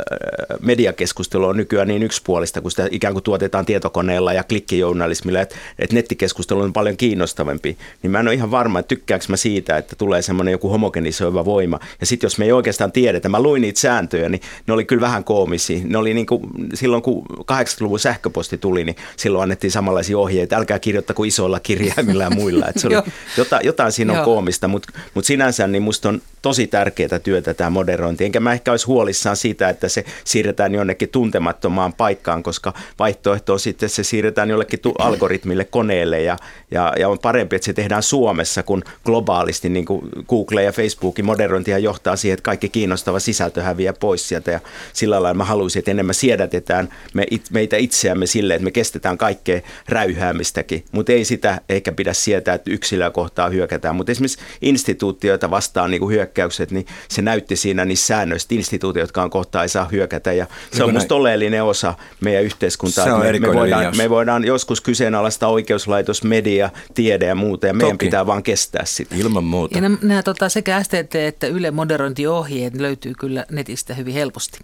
mediakeskustelu 0.61 1.45
on 1.45 1.57
nykyään 1.57 1.89
niin 1.89 2.03
yksipuolista, 2.03 2.61
kun 2.61 2.71
sitä 2.71 2.89
ikään 2.91 3.13
kuin 3.13 3.23
tuotetaan 3.23 3.67
tietokoneella 3.67 4.33
ja 4.33 4.45
klikkijournalismilla, 4.45 5.41
että, 5.41 5.57
että 5.79 5.95
nettikeskustelu 5.95 6.61
on 6.61 6.73
paljon 6.73 6.97
kiinnostavampi. 6.97 7.77
Niin 8.03 8.11
mä 8.11 8.21
en 8.21 8.29
ole 8.29 8.35
ihan 8.35 8.51
varma, 8.51 8.79
että 8.79 8.89
tykkääkö 8.89 9.25
mä 9.29 9.37
siitä, 9.37 9.77
että 9.77 9.97
tulee 9.97 10.23
semmoinen 10.23 10.53
joku 10.53 10.69
homogenisoiva 10.69 11.45
voima. 11.45 11.81
Ja 12.01 12.07
sitten 12.07 12.27
jos 12.27 12.39
me 12.39 12.45
ei 12.45 12.53
oikeastaan 12.53 12.93
tiedetä, 12.93 13.29
mä 13.29 13.43
luin 13.43 13.63
niitä 13.63 13.81
sääntöjä, 13.81 14.29
niin 14.29 14.41
ne 14.67 14.75
oli 14.75 14.85
kyllä 14.85 15.01
vähän 15.01 15.25
koomisia. 15.25 15.81
Ne 15.85 15.99
oli 15.99 16.15
niin 16.15 16.27
kuin, 16.27 16.43
silloin 16.75 17.03
kun 17.03 17.27
80-luvun 17.41 18.01
sähköposti 18.01 18.59
tuli, 18.59 18.85
niin 18.85 18.97
silloin 19.17 19.43
annettiin 19.43 19.71
samanlaisia 19.97 20.19
ohjeita, 20.19 20.57
älkää 20.57 20.79
kirjoittako 20.79 21.25
isoilla 21.25 21.61
kirjaimilla 21.61 22.25
ja 22.25 22.31
muilla. 22.31 22.69
Että 22.69 22.81
se 22.81 22.87
oli, 22.87 22.95
jotain, 23.39 23.67
jotain 23.67 23.93
siinä 23.93 24.13
on 24.13 24.25
koomista, 24.25 24.69
mutta 24.69 24.93
mut 25.15 25.25
sinänsä 25.25 25.67
niin 25.67 25.83
musta 25.83 26.09
on 26.09 26.23
tosi 26.43 26.67
tärkeää 26.67 27.19
työtä 27.23 27.55
tämä 27.55 27.71
moderointi. 27.71 28.25
Enkä 28.25 28.41
mä 28.41 28.53
ehkä 28.53 28.71
olisi 28.71 28.87
huolissaan 28.87 29.37
siitä, 29.37 29.69
että 29.69 29.89
se 29.89 30.05
siirretään 30.25 30.75
jonnekin 30.75 31.09
tuntemattomaan 31.09 31.93
paikkaan, 31.93 32.43
koska 32.43 32.73
vaihtoehto 32.99 33.53
on 33.53 33.61
sitten, 33.61 33.87
että 33.87 33.97
se 33.97 34.03
siirretään 34.05 34.51
jollekin 34.51 34.81
tu- 34.81 34.95
algoritmille, 34.99 35.65
koneelle 35.65 36.23
ja, 36.23 36.37
ja, 36.71 36.93
ja 36.99 37.09
on 37.09 37.19
parempi, 37.19 37.57
että 37.57 37.67
se 37.67 37.73
tehdään 37.73 38.03
Suomessa 38.03 38.63
kuin 38.63 38.85
globaalisti, 39.05 39.69
niin 39.69 39.85
kuin 39.85 40.09
Google 40.29 40.63
ja 40.63 40.73
Facebookin 40.73 41.25
moderointia 41.25 41.79
johtaa 41.79 42.17
siihen, 42.17 42.35
että 42.35 42.43
kaikki 42.43 42.69
kiinnostava 42.69 43.21
sisältö 43.21 43.63
häviää 43.63 43.93
pois 43.93 44.29
sieltä. 44.29 44.51
Ja 44.51 44.61
sillä 44.93 45.23
lailla 45.23 45.35
mä 45.35 45.45
haluaisin, 45.45 45.79
että 45.79 45.91
enemmän 45.91 46.15
siedätetään 46.15 46.89
me 47.15 47.25
it, 47.31 47.51
meitä 47.51 47.77
itseämme 47.77 48.27
sille, 48.27 48.55
että 48.55 48.65
me 48.65 48.71
kestetään 48.71 49.19
kaikkea 49.19 49.61
räyhäämistäkin, 49.89 50.85
mutta 50.93 51.13
ei 51.13 51.25
sitä 51.25 51.61
eikä 51.69 51.93
pidä 51.93 52.13
sietää, 52.13 52.55
että 52.55 52.71
yksilöä 52.71 53.11
kohtaa 53.11 53.49
hyökätään, 53.49 53.97
mutta 53.97 54.13
esimerkiksi 54.13 54.39
instituutioita 54.63 55.51
vastaan 55.51 55.91
niin 55.91 56.01
kuin 56.01 56.15
hyökkäykset, 56.27 56.71
niin 56.71 56.87
se 57.09 57.23
näytti 57.23 57.57
siinä 57.57 57.85
niissä 57.85 58.07
säännöistä, 58.07 58.55
instituutioitkaan 58.55 59.31
kohtaa 59.31 59.63
ei 59.63 59.69
saa 59.69 59.89
hyökätä 59.93 60.33
ja 60.33 60.47
se 60.73 60.83
on 60.83 60.89
Niin 60.89 60.97
musta 60.97 61.15
oleellinen 61.15 61.65
osa 61.65 61.95
meidän 62.21 62.45
yhteiskuntaa. 62.45 63.05
Se 63.05 63.13
on 63.13 63.21
me, 63.21 63.39
me, 63.39 63.47
voidaan, 63.47 63.81
linjaus. 63.81 63.97
me 63.97 64.11
voidaan 64.11 64.45
joskus 64.45 64.81
kyseenalaistaa 64.81 65.49
oikeuslaitos, 65.49 66.23
media, 66.25 66.71
tiede 66.95 67.27
ja 67.27 67.35
muuta 67.35 67.67
ja 67.67 67.75
meidän 67.75 67.97
Toki. 67.97 68.07
pitää 68.07 68.27
vaan 68.27 68.43
kestää 68.43 68.85
sitä. 68.85 69.15
Ilman 69.15 69.45
muuta. 69.45 69.79
Ja 69.79 69.81
nämä, 69.81 69.97
nämä 70.03 70.23
tota, 70.23 70.49
sekä 70.49 70.83
STT 70.83 71.15
että 71.15 71.47
Yle 71.47 71.71
moderointiohjeet 71.71 72.75
löytyy 72.75 73.13
kyllä 73.19 73.47
netistä 73.51 73.95
hyvin 73.95 74.15
helposti. 74.15 74.59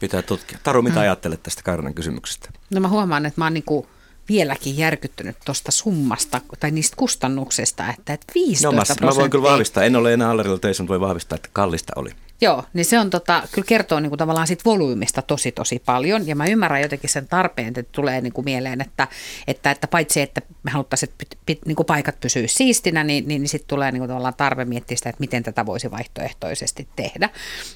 Pitää 0.00 0.22
tutkia. 0.22 0.58
Taru, 0.62 0.82
mitä 0.82 1.00
ajattelet 1.00 1.42
tästä 1.42 1.62
Karinan 1.62 1.94
kysymyksestä? 1.94 2.50
No 2.70 2.80
mä 2.80 2.88
huomaan, 2.88 3.26
että 3.26 3.40
mä 3.40 3.44
oon 3.44 3.54
niinku 3.54 3.86
vieläkin 4.28 4.76
järkyttynyt 4.76 5.36
tuosta 5.44 5.72
summasta 5.72 6.40
tai 6.60 6.70
niistä 6.70 6.96
kustannuksista, 6.96 7.90
että, 7.98 8.12
että 8.12 8.32
15 8.34 8.94
No, 8.94 9.06
mä, 9.06 9.10
mä 9.10 9.16
voin 9.16 9.30
kyllä 9.30 9.50
vahvistaa. 9.50 9.84
En 9.84 9.96
ole 9.96 10.12
enää 10.12 10.30
Allerilla 10.30 10.58
töissä, 10.58 10.82
mutta 10.82 10.90
voin 10.90 11.00
vahvistaa, 11.00 11.36
että 11.36 11.48
kallista 11.52 11.92
oli. 11.96 12.10
Joo, 12.40 12.64
niin 12.72 12.84
se 12.84 12.98
on 12.98 13.10
tota, 13.10 13.42
kyllä 13.52 13.66
kertoo 13.66 14.00
niin 14.00 14.10
kuin 14.10 14.18
tavallaan 14.18 14.46
siitä 14.46 14.62
volyymista 14.64 15.22
tosi 15.22 15.52
tosi 15.52 15.82
paljon 15.86 16.26
ja 16.26 16.36
mä 16.36 16.46
ymmärrän 16.46 16.80
jotenkin 16.80 17.10
sen 17.10 17.28
tarpeen, 17.28 17.68
että 17.68 17.92
tulee 17.92 18.20
niin 18.20 18.32
kuin 18.32 18.44
mieleen, 18.44 18.80
että, 18.80 19.08
että, 19.46 19.70
että 19.70 19.88
paitsi 19.88 20.20
että 20.20 20.42
me 20.62 20.70
haluttaisiin, 20.70 21.10
että 21.10 21.36
pit, 21.46 21.66
niin 21.66 21.76
kuin 21.76 21.86
paikat 21.86 22.20
pysyy 22.20 22.48
siistinä, 22.48 23.04
niin, 23.04 23.28
niin, 23.28 23.42
niin 23.42 23.48
sitten 23.48 23.68
tulee 23.68 23.92
niin 23.92 24.00
kuin 24.00 24.08
tavallaan 24.08 24.34
tarve 24.34 24.64
miettiä 24.64 24.96
sitä, 24.96 25.08
että 25.08 25.20
miten 25.20 25.42
tätä 25.42 25.66
voisi 25.66 25.90
vaihtoehtoisesti 25.90 26.88
tehdä. 26.96 27.30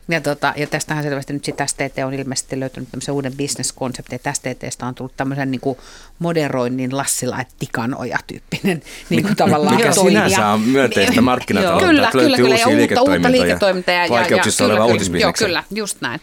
Ja, 0.09 0.20
tota, 0.20 0.55
ja 0.57 0.66
tästähän 0.66 1.05
selvästi 1.05 1.33
nyt 1.33 1.44
sitten 1.44 1.68
STT 1.68 1.98
on 2.07 2.14
ilmeisesti 2.14 2.61
löytänyt 2.61 2.90
tämmöisen 2.90 3.14
uuden 3.14 3.37
bisneskonseptin, 3.37 4.16
että 4.16 4.33
STTstä 4.33 4.87
on 4.87 4.94
tullut 4.94 5.16
tämmöisen 5.16 5.51
niin 5.51 5.61
kuin 5.61 5.79
moderoinnin 6.18 6.96
Lassila 6.96 7.40
et 7.40 7.48
tikanoja 7.59 8.18
tyyppinen 8.27 8.83
niin 9.11 9.22
kuin 9.22 9.37
tavallaan 9.37 9.77
Mikä 9.77 9.92
toimija. 9.92 10.29
sinänsä 10.29 10.48
on 10.48 10.61
myönteistä 10.61 11.12
Niin, 11.12 11.25
markkinataloutta, 11.25 11.87
Kyllä, 11.87 12.09
kyllä, 12.12 12.29
löytyy 12.29 12.44
kyllä, 12.44 12.57
ja 12.57 12.68
uusia 12.68 12.83
uutta, 12.83 13.01
uutta 13.01 13.31
liiketoimintoja, 13.31 13.46
liiketoimintaa 13.46 13.94
ja, 13.94 14.07
ja, 14.07 14.37
ja, 14.37 14.52
olevaa 14.61 14.77
kyllä, 14.77 14.93
uutisbisneksen. 14.93 15.45
Joo, 15.45 15.49
kyllä, 15.49 15.65
just 15.71 16.01
näin. 16.01 16.21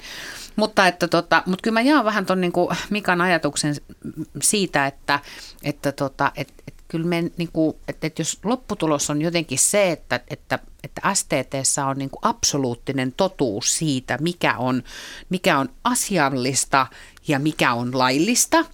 Mutta, 0.56 0.88
että 0.88 1.08
tota, 1.08 1.44
mutta 1.46 1.62
kyllä 1.64 1.74
mä 1.74 1.82
jaan 1.82 2.06
vähän 2.06 2.26
tuon 2.26 2.42
niin 2.42 2.54
Mikan 2.90 3.22
ajatuksen 3.22 3.76
siitä, 4.42 4.88
että, 4.88 5.20
että, 5.64 5.92
tota, 5.92 6.32
että, 6.36 6.54
että 6.68 6.84
kyllä 6.88 7.08
me, 7.08 7.22
niin 7.38 7.50
kuin, 7.54 7.76
että, 7.88 8.08
että 8.08 8.22
jos 8.22 8.40
lopputulos 8.44 9.10
on 9.10 9.22
jotenkin 9.22 9.60
se, 9.60 9.92
että, 9.92 10.20
että, 10.30 10.60
että 10.84 11.02
STTssä 11.14 11.86
on 11.86 11.98
niin 11.98 12.10
kuin 12.10 12.20
absoluuttinen 12.22 13.14
totuus 13.18 13.78
siitä, 13.78 14.18
mikä 14.22 14.58
on, 14.58 14.84
mikä 15.30 15.58
on 15.58 15.70
asiallista 15.84 16.88
ja 17.30 17.40
mikä 17.40 17.74
on 17.74 17.98
laillista, 17.98 18.66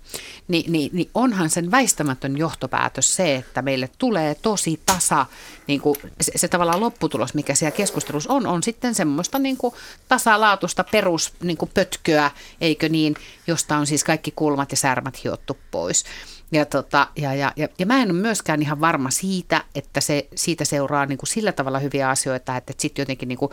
niin, 0.48 0.72
niin, 0.72 0.89
niin 0.94 1.10
onhan 1.13 1.50
sen 1.50 1.72
väistämätön 1.72 2.38
johtopäätös 2.38 3.15
se, 3.15 3.36
että 3.36 3.62
meille 3.62 3.89
tulee 3.98 4.36
tosi 4.36 4.80
tasa, 4.86 5.26
niin 5.68 5.82
kuin 5.82 5.96
se, 6.22 6.32
se 6.36 6.48
tavallaan 6.48 6.80
lopputulos, 6.80 7.34
mikä 7.34 7.56
siellä 7.56 7.78
keskustelussa 7.78 8.34
on, 8.34 8.48
on 8.48 8.63
sitten 8.63 8.96
semmoista 8.96 9.39
niin 9.39 9.58
kuin 9.58 9.74
tasalaatusta 10.08 10.84
perus 10.84 11.34
niin 11.44 11.58
pötköä, 11.74 12.32
eikö 12.62 12.89
niin, 12.89 13.15
josta 13.48 13.78
on 13.78 13.88
siis 13.88 14.04
kaikki 14.04 14.34
kulmat 14.36 14.72
ja 14.72 14.78
särmät 14.78 15.24
hiottu 15.24 15.58
pois. 15.72 16.06
Ja, 16.52 16.65
tota, 16.65 17.08
ja, 17.15 17.34
ja, 17.34 17.52
ja, 17.56 17.68
ja 17.80 17.86
mä 17.86 18.02
en 18.02 18.12
ole 18.12 18.20
myöskään 18.20 18.62
ihan 18.62 18.82
varma 18.82 19.12
siitä, 19.12 19.63
että 19.76 20.02
se, 20.02 20.28
siitä 20.36 20.65
seuraa 20.65 21.06
niin 21.06 21.18
kuin 21.18 21.28
sillä 21.28 21.52
tavalla 21.52 21.80
hyviä 21.80 22.10
asioita, 22.10 22.58
että, 22.58 22.72
että 22.72 22.82
sitten 22.82 23.02
jotenkin 23.02 23.30
niin 23.30 23.38
kuin, 23.38 23.52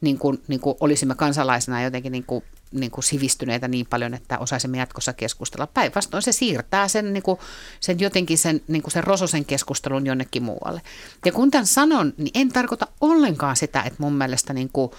niin 0.00 0.18
kuin, 0.18 0.42
niin 0.48 0.60
kuin 0.60 0.76
olisimme 0.80 1.14
kansalaisena 1.14 1.82
jotenkin 1.82 2.12
niin 2.12 2.24
kuin, 2.24 2.44
niin 2.74 2.90
kuin 2.90 3.04
sivistyneitä 3.04 3.68
niin 3.68 3.86
paljon, 3.90 4.14
että 4.14 4.38
osaisimme 4.38 4.78
jatkossa 4.78 5.12
keskustella. 5.12 5.66
Päinvastoin 5.66 6.22
se 6.22 6.32
siirtää 6.32 6.88
sen, 6.88 7.12
niin 7.12 7.22
kuin, 7.22 7.38
sen 7.80 8.00
jotenkin 8.00 8.38
sen, 8.38 8.60
niin 8.68 8.82
kuin 8.82 8.92
sen 8.92 9.04
rososen 9.04 9.44
keskustelun 9.44 10.06
jonnekin 10.06 10.42
muualle. 10.42 10.82
Ja 11.24 11.32
kun 11.32 11.50
tämän 11.50 11.66
sanon, 11.66 12.12
niin 12.16 12.30
en 12.34 12.48
tarkoita 12.48 12.86
ollenkaan 13.00 13.56
sitä, 13.56 13.82
että 13.82 14.02
mun 14.02 14.14
mielestä 14.14 14.52
niin 14.52 14.70
kuin, 14.72 14.90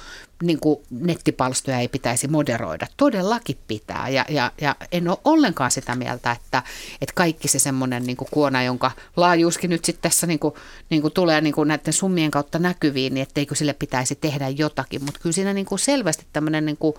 niin 0.44 0.60
kuin 0.60 0.80
nettipalstoja 0.90 1.80
ei 1.80 1.88
pitäisi 1.88 2.28
moderoida. 2.28 2.88
Todellakin 2.98 3.58
pitää. 3.68 4.10
Ja, 4.10 4.26
ja, 4.30 4.52
ja 4.62 4.76
en 4.92 5.08
ole 5.08 5.18
ollenkaan 5.24 5.72
sitä 5.72 5.96
mieltä, 5.96 6.32
että, 6.32 6.64
että 7.02 7.14
kaikki 7.16 7.48
se 7.48 7.60
semmoinen 7.60 8.04
niin 8.04 8.18
kuin 8.18 8.28
kuona, 8.32 8.64
jonka 8.64 8.92
laajuuskin 9.16 9.70
nyt 9.70 9.86
sitten 9.86 10.02
tässä 10.02 10.28
niin 10.28 10.40
kuin, 10.40 10.54
niin 10.90 11.02
kuin 11.02 11.14
tulee 11.14 11.42
niin 11.42 11.54
kuin 11.54 11.68
näiden 11.68 11.94
summien 11.94 12.32
kautta 12.32 12.60
näkyviin, 12.60 13.14
niin 13.14 13.22
etteikö 13.22 13.56
sille 13.56 13.74
pitäisi 13.74 14.16
tehdä 14.16 14.50
jotakin. 14.50 15.04
Mutta 15.04 15.20
kyllä 15.20 15.34
siinä 15.34 15.54
niin 15.54 15.66
kuin 15.66 15.80
selvästi 15.80 16.26
tämmöinen 16.34 16.66
niin 16.66 16.78
kuin 16.78 16.96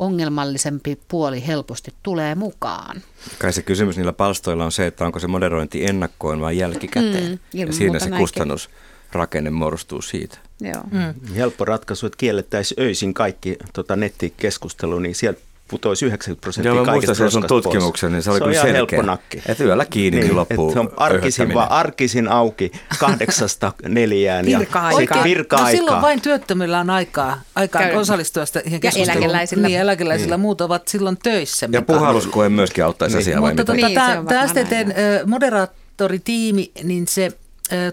ongelmallisempi 0.00 0.98
puoli 1.08 1.46
helposti 1.46 1.94
tulee 2.02 2.34
mukaan. 2.34 3.02
Kai 3.38 3.52
se 3.52 3.62
kysymys 3.62 3.96
niillä 3.96 4.12
palstoilla 4.12 4.64
on 4.64 4.72
se, 4.72 4.86
että 4.86 5.04
onko 5.04 5.18
se 5.18 5.26
moderointi 5.26 5.86
ennakkoon 5.86 6.40
vai 6.40 6.58
jälkikäteen. 6.58 7.30
Mm, 7.30 7.38
ja 7.60 7.72
siinä 7.72 7.98
se 7.98 8.04
näinkin. 8.04 8.18
kustannusrakenne 8.18 9.50
muodostuu 9.50 10.02
siitä. 10.02 10.38
Joo. 10.60 10.82
Mm. 10.90 11.34
Helppo 11.34 11.64
ratkaisu, 11.64 12.06
että 12.06 12.16
kiellettäisiin 12.16 12.82
öisin 12.82 13.14
kaikki 13.14 13.56
tota, 13.72 13.96
nettikeskustelu, 13.96 14.98
niin 14.98 15.14
sieltä 15.14 15.40
putoisi 15.70 16.06
90 16.06 16.40
prosenttia 16.40 16.72
Joo, 16.72 16.84
mä 16.84 16.92
kaikista 16.92 17.10
muistan 17.10 17.30
sen 17.30 17.30
sun 17.30 17.46
tutkimuksen, 17.48 18.12
niin 18.12 18.22
se 18.22 18.30
oli 18.30 18.38
se 18.38 18.44
on 18.44 18.48
kyllä 18.50 18.54
ihan 18.62 18.66
selkeä. 18.76 18.96
helppo 18.96 19.10
nakki. 19.12 19.42
Että 19.46 19.64
yöllä 19.64 19.84
kiinni, 19.84 20.20
niin, 20.20 20.36
loppuu 20.36 20.68
että 20.70 20.74
se 20.74 20.80
on 20.80 20.92
arkisin, 20.96 21.54
vaan 21.54 21.70
arkisin 21.70 22.28
auki 22.28 22.72
kahdeksasta 22.98 23.72
neljään. 23.88 24.48
ja 24.48 24.58
Virka-aika. 24.58 25.24
virka-aikaa. 25.24 25.70
No 25.72 25.76
silloin 25.76 26.02
vain 26.02 26.20
työttömillä 26.20 26.80
on 26.80 26.90
aikaa, 26.90 27.40
aikaa 27.54 27.82
Käy- 27.82 27.96
osallistua 27.96 28.46
siihen 28.46 28.72
Ja 28.72 28.78
keskusteluun. 28.78 29.22
eläkeläisillä. 29.24 29.68
Niin, 29.68 29.80
eläkeläisillä 29.80 30.36
muut 30.36 30.60
ovat 30.60 30.88
silloin 30.88 31.16
töissä. 31.22 31.68
Ja 31.72 31.82
puhalluskoe 31.82 32.48
myöskin 32.48 32.84
auttaisi 32.84 33.16
Niin. 33.16 33.22
asiaa 33.22 33.42
vai 33.42 33.54
Mutta 33.54 33.72
mitä? 33.74 33.88
tota, 33.88 34.14
Niin, 34.14 34.26
tämä 34.26 34.46
STTn 34.48 34.92
moderaattoritiimi, 35.30 36.70
niin 36.84 37.06
se 37.08 37.32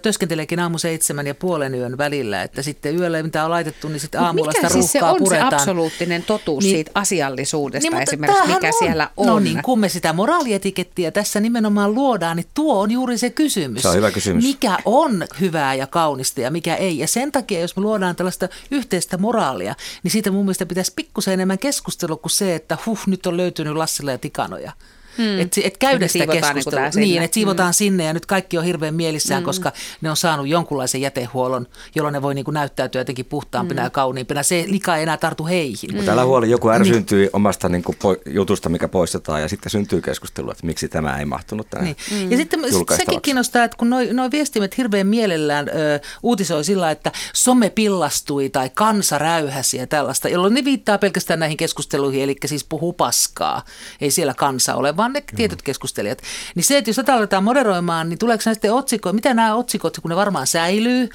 työskenteleekin 0.02 0.60
aamu 0.60 0.78
seitsemän 0.78 1.28
ja 1.28 1.36
puolen 1.36 1.76
yön 1.76 1.98
välillä, 1.98 2.44
että 2.44 2.62
sitten 2.62 3.00
yöllä 3.00 3.24
mitä 3.24 3.44
on 3.46 3.52
laitettu, 3.52 3.88
niin 3.88 4.00
sitten 4.00 4.22
aamulla 4.22 4.48
mikä 4.52 4.60
sitä 4.62 4.74
siis 4.74 4.92
se 4.92 5.00
ruuhkaa 5.00 5.12
on 5.14 5.18
puretaan. 5.24 5.52
se 5.52 5.56
absoluuttinen 5.56 6.24
totuus 6.24 6.64
Niin- 6.64 6.76
siitä 6.76 6.92
asiallisuudesta 6.96 7.90
Niin, 7.90 7.98
mutta 7.98 8.12
esimerkiksi, 8.12 8.48
mikä 8.54 8.72
siellä 8.80 9.10
on? 9.18 9.28
No 9.28 9.40
niin, 9.40 9.62
kun 9.64 9.80
me 9.80 9.90
sitä 9.90 10.14
moraalietikettiä 10.14 11.12
tässä 11.12 11.40
nimenomaan 11.40 11.94
luodaan, 11.96 12.38
niin 12.38 12.48
tuo 12.54 12.80
on 12.82 12.92
juuri 12.92 13.18
se 13.18 13.30
kysymys. 13.30 13.82
Se 13.82 13.88
on 13.90 13.96
hyvä 13.96 14.12
kysymys. 14.12 14.44
Mikä 14.44 14.78
on 14.86 15.26
hyvää 15.42 15.74
ja 15.74 15.88
kaunista 15.88 16.42
ja 16.42 16.52
mikä 16.52 16.76
ei. 16.76 16.98
Ja 16.98 17.08
sen 17.08 17.32
takia, 17.32 17.60
jos 17.60 17.76
me 17.76 17.82
luodaan 17.82 18.16
tällaista 18.16 18.50
yhteistä 18.72 19.18
moraalia, 19.18 19.76
niin 20.04 20.12
siitä 20.12 20.32
mun 20.32 20.46
mielestä 20.46 20.66
pitäisi 20.66 20.94
pikkusen 20.96 21.34
enemmän 21.34 21.60
keskustelua 21.60 22.18
kuin 22.18 22.32
se, 22.32 22.56
että 22.56 22.78
huh, 22.86 23.00
nyt 23.08 23.26
on 23.26 23.38
löytynyt 23.38 23.76
Lassilla 23.76 24.12
ja 24.12 24.18
Tikanoja. 24.18 24.72
Mm. 25.18 25.40
Että 25.40 25.62
et 25.64 25.78
käydä 25.78 26.06
Eli 26.06 26.10
sitä 26.10 26.26
niinku 26.26 26.48
keskustelua. 26.48 26.92
sinne. 26.92 27.06
niin, 27.06 27.24
että 27.24 27.34
siivotaan 27.36 27.70
mm. 27.70 27.74
sinne 27.74 28.04
ja 28.04 28.14
nyt 28.14 28.26
kaikki 28.26 28.58
on 28.58 28.64
hirveän 28.64 28.96
mielissään, 28.96 29.44
mm. 29.44 29.46
koska 29.46 29.72
ne 30.02 30.10
on 30.10 30.18
saanut 30.18 30.48
jonkunlaisen 30.48 31.02
jätehuollon, 31.02 31.68
jolloin 31.96 32.14
ne 32.14 32.22
voi 32.22 32.36
niin 32.36 32.46
kuin 32.46 32.54
näyttäytyä 32.54 33.02
jotenkin 33.02 33.26
puhtaampina 33.26 33.82
mm. 33.82 33.86
ja 33.86 33.90
kauniimpina. 33.90 34.44
Se 34.44 34.66
lika 34.68 34.96
ei 34.98 35.04
enää 35.04 35.18
tartu 35.18 35.46
heihin. 35.46 35.96
Mutta 35.96 36.12
älä 36.12 36.26
huoli, 36.26 36.50
joku 36.50 36.70
ärsyntyi 36.70 37.20
niin. 37.20 37.30
omasta 37.34 37.70
niin 37.70 37.84
kuin, 37.84 37.98
po- 37.98 38.32
jutusta, 38.32 38.70
mikä 38.70 38.88
poistetaan, 38.88 39.42
ja 39.42 39.50
sitten 39.50 39.70
syntyy 39.70 40.02
keskustelua, 40.02 40.52
että 40.52 40.66
miksi 40.66 40.88
tämä 40.88 41.20
ei 41.20 41.26
mahtunut 41.26 41.70
tänään 41.70 41.96
Niin. 42.12 42.24
Mm. 42.24 42.32
Ja 42.32 42.38
sitten 42.38 42.60
sekin 42.98 43.22
kiinnostaa, 43.22 43.64
että 43.64 43.78
kun 43.78 43.90
nuo 43.90 44.00
noi 44.12 44.32
viestimet 44.32 44.78
hirveän 44.78 45.08
mielellään 45.08 45.70
ö, 45.70 46.00
uutisoi 46.24 46.64
sillä, 46.64 46.92
että 46.92 47.12
some 47.34 47.70
pillastui 47.70 48.50
tai 48.50 48.70
kansa 48.70 49.18
räyhäsi 49.18 49.78
ja 49.78 49.88
tällaista, 49.88 50.30
jolloin 50.30 50.54
ne 50.54 50.66
viittaa 50.66 50.98
pelkästään 50.98 51.40
näihin 51.40 51.58
keskusteluihin, 51.58 52.24
eli 52.24 52.36
siis 52.46 52.64
puhuu 52.64 52.94
paskaa. 52.94 53.64
Ei 54.02 54.12
siellä 54.12 54.34
kansa 54.34 54.76
ole, 54.76 54.98
vaan 54.98 55.07
ne 55.14 55.24
tietyt 55.36 55.62
keskustelijat. 55.62 56.22
Niin 56.56 56.64
se, 56.64 56.78
että 56.78 56.90
jos 56.90 56.96
tätä 56.96 57.14
aletaan 57.14 57.44
moderoimaan, 57.44 58.10
niin 58.10 58.20
tuleeko 58.20 58.44
näistä 58.46 58.74
otsikkoja, 58.74 59.14
mitä 59.14 59.34
nämä 59.34 59.56
otsikot, 59.56 59.98
kun 60.02 60.10
ne 60.10 60.16
varmaan 60.16 60.48
säilyy, 60.48 61.10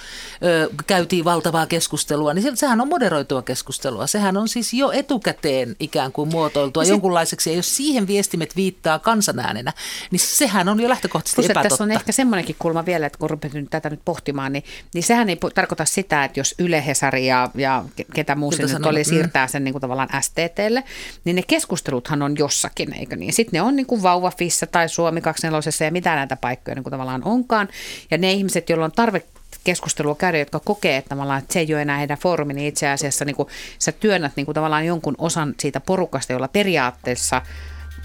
ö, 0.44 0.70
käytiin 0.87 1.24
valtavaa 1.24 1.66
keskustelua, 1.66 2.35
niin 2.35 2.42
se- 2.42 2.57
sehän 2.57 2.81
on 2.81 2.88
moderoitua 2.88 3.42
keskustelua. 3.42 4.07
Sehän 4.07 4.37
on 4.37 4.48
siis 4.48 4.72
jo 4.74 4.92
etukäteen 4.92 5.76
ikään 5.81 6.12
kuin 6.12 6.28
muotoiltua 6.28 6.85
jonkunlaiseksi, 6.85 7.50
ja 7.50 7.57
jos 7.57 7.76
siihen 7.76 8.07
viestimet 8.07 8.57
viittaa 8.57 8.98
kansanäänenä, 8.98 9.72
niin 10.11 10.20
sehän 10.20 10.68
on 10.68 10.81
jo 10.81 10.88
lähtökohtaisesti 10.88 11.42
Plus, 11.42 11.50
epätotta. 11.50 11.68
tässä 11.68 11.85
on 11.85 11.90
ehkä 11.90 12.12
semmoinenkin 12.12 12.57
kulma 12.59 12.87
vielä, 12.87 13.07
että 13.07 13.18
kun 13.18 13.31
rupeat 13.31 13.55
nyt 13.55 13.70
tätä 13.70 13.90
nyt 13.90 14.00
pohtimaan, 14.05 14.52
niin, 14.52 14.64
niin 14.94 15.05
sehän 15.05 15.28
ei 15.28 15.38
tarkoita 15.55 15.85
sitä, 15.85 16.24
että 16.24 16.40
jos 16.40 16.55
Yle, 16.59 16.87
Hesari 16.87 17.26
ja, 17.26 17.50
ja 17.55 17.85
ke- 18.00 18.05
ketä 18.14 18.35
muu 18.35 18.52
se 18.52 18.57
nyt 18.57 18.62
Ilta-Sanomat, 18.62 18.90
oli 18.90 19.00
mm. 19.02 19.09
siirtää 19.09 19.46
sen 19.46 19.64
niin 19.64 19.72
kuin 19.72 19.81
tavallaan 19.81 20.09
STTlle, 20.20 20.85
niin 21.24 21.37
ne 21.37 21.42
keskusteluthan 21.42 22.22
on 22.22 22.35
jossakin, 22.38 22.94
eikö 22.94 23.16
niin? 23.16 23.33
Sitten 23.33 23.59
ne 23.59 23.62
on 23.62 23.76
niin 23.83 23.87
kuin 23.88 24.03
Vauvafissa 24.03 24.66
tai 24.66 24.88
Suomi 24.88 25.21
24 25.21 25.87
ja 25.87 25.92
mitä 25.92 26.14
näitä 26.14 26.37
paikkoja 26.37 26.75
niin 26.75 26.83
kuin 26.83 26.90
tavallaan 26.90 27.25
onkaan. 27.25 27.68
Ja 28.11 28.18
ne 28.18 28.33
ihmiset, 28.33 28.68
joilla 28.68 28.85
on 28.85 28.92
tarve 28.92 29.23
keskustelua 29.64 30.14
käydä, 30.14 30.38
jotka 30.38 30.61
kokee, 30.61 30.97
että, 30.97 31.09
tavallaan, 31.09 31.38
että 31.38 31.53
se 31.53 31.61
ei 31.61 31.75
ole 31.75 31.83
enää 31.83 31.99
heidän 31.99 32.18
foorumi, 32.18 32.55
niin 32.55 32.68
itse 32.68 32.88
asiassa 32.88 33.25
niin 33.25 33.37
kuin, 33.37 33.49
sä 33.79 33.92
työnnät 33.92 34.33
niin 34.37 34.45
kuin 34.45 34.55
tavallaan 34.55 34.87
jonkun 34.87 35.14
osan 35.18 35.55
siitä 35.61 35.81
porukasta, 35.81 36.33
jolla 36.33 36.49
periaatteessa 36.49 37.42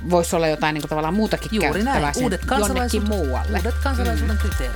voisi 0.10 0.36
olla 0.36 0.48
jotain 0.48 0.74
niin 0.74 0.82
kuin 0.82 0.90
tavallaan 0.90 1.14
muutakin 1.14 1.50
Juuri 1.52 1.68
käytettävää 1.68 2.00
näin. 2.00 2.24
Uudet 2.24 2.42
jonnekin 2.60 3.08
muualle. 3.10 3.58
uudet 3.58 3.76
kansalaisuuden 3.84 4.38
kriteerit. 4.38 4.76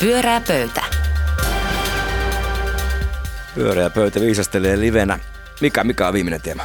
Pyörää 0.00 0.40
pöytä. 0.40 0.82
Pyöreä 3.54 3.90
pöytä 3.90 4.20
viisastelee 4.20 4.80
livenä. 4.80 5.18
Mikä, 5.60 5.84
mikä 5.84 6.08
on 6.08 6.14
viimeinen 6.14 6.40
teema? 6.40 6.62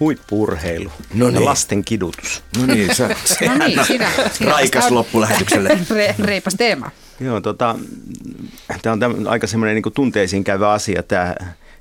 Huippurheilu 0.00 0.92
No 1.14 1.26
ja 1.26 1.32
niin. 1.32 1.44
lasten 1.44 1.84
kidutus. 1.84 2.42
No 2.58 2.66
niin, 2.66 2.94
se, 2.94 3.08
No 3.48 3.54
niin, 3.66 3.78
on 3.80 3.86
siinä, 3.86 4.10
siinä 4.32 4.52
raikas 4.52 4.90
loppulähetykselle. 4.90 5.78
Re, 5.90 6.14
reipas 6.18 6.54
teema. 6.54 6.90
Joo, 7.20 7.40
tota, 7.40 7.76
tämä 8.82 8.92
on 8.92 9.02
täm- 9.02 9.28
aika 9.28 9.46
semmoinen 9.46 9.74
niin 9.74 9.92
tunteisiin 9.94 10.44
käyvä 10.44 10.72
asia 10.72 11.02
tämä, 11.02 11.34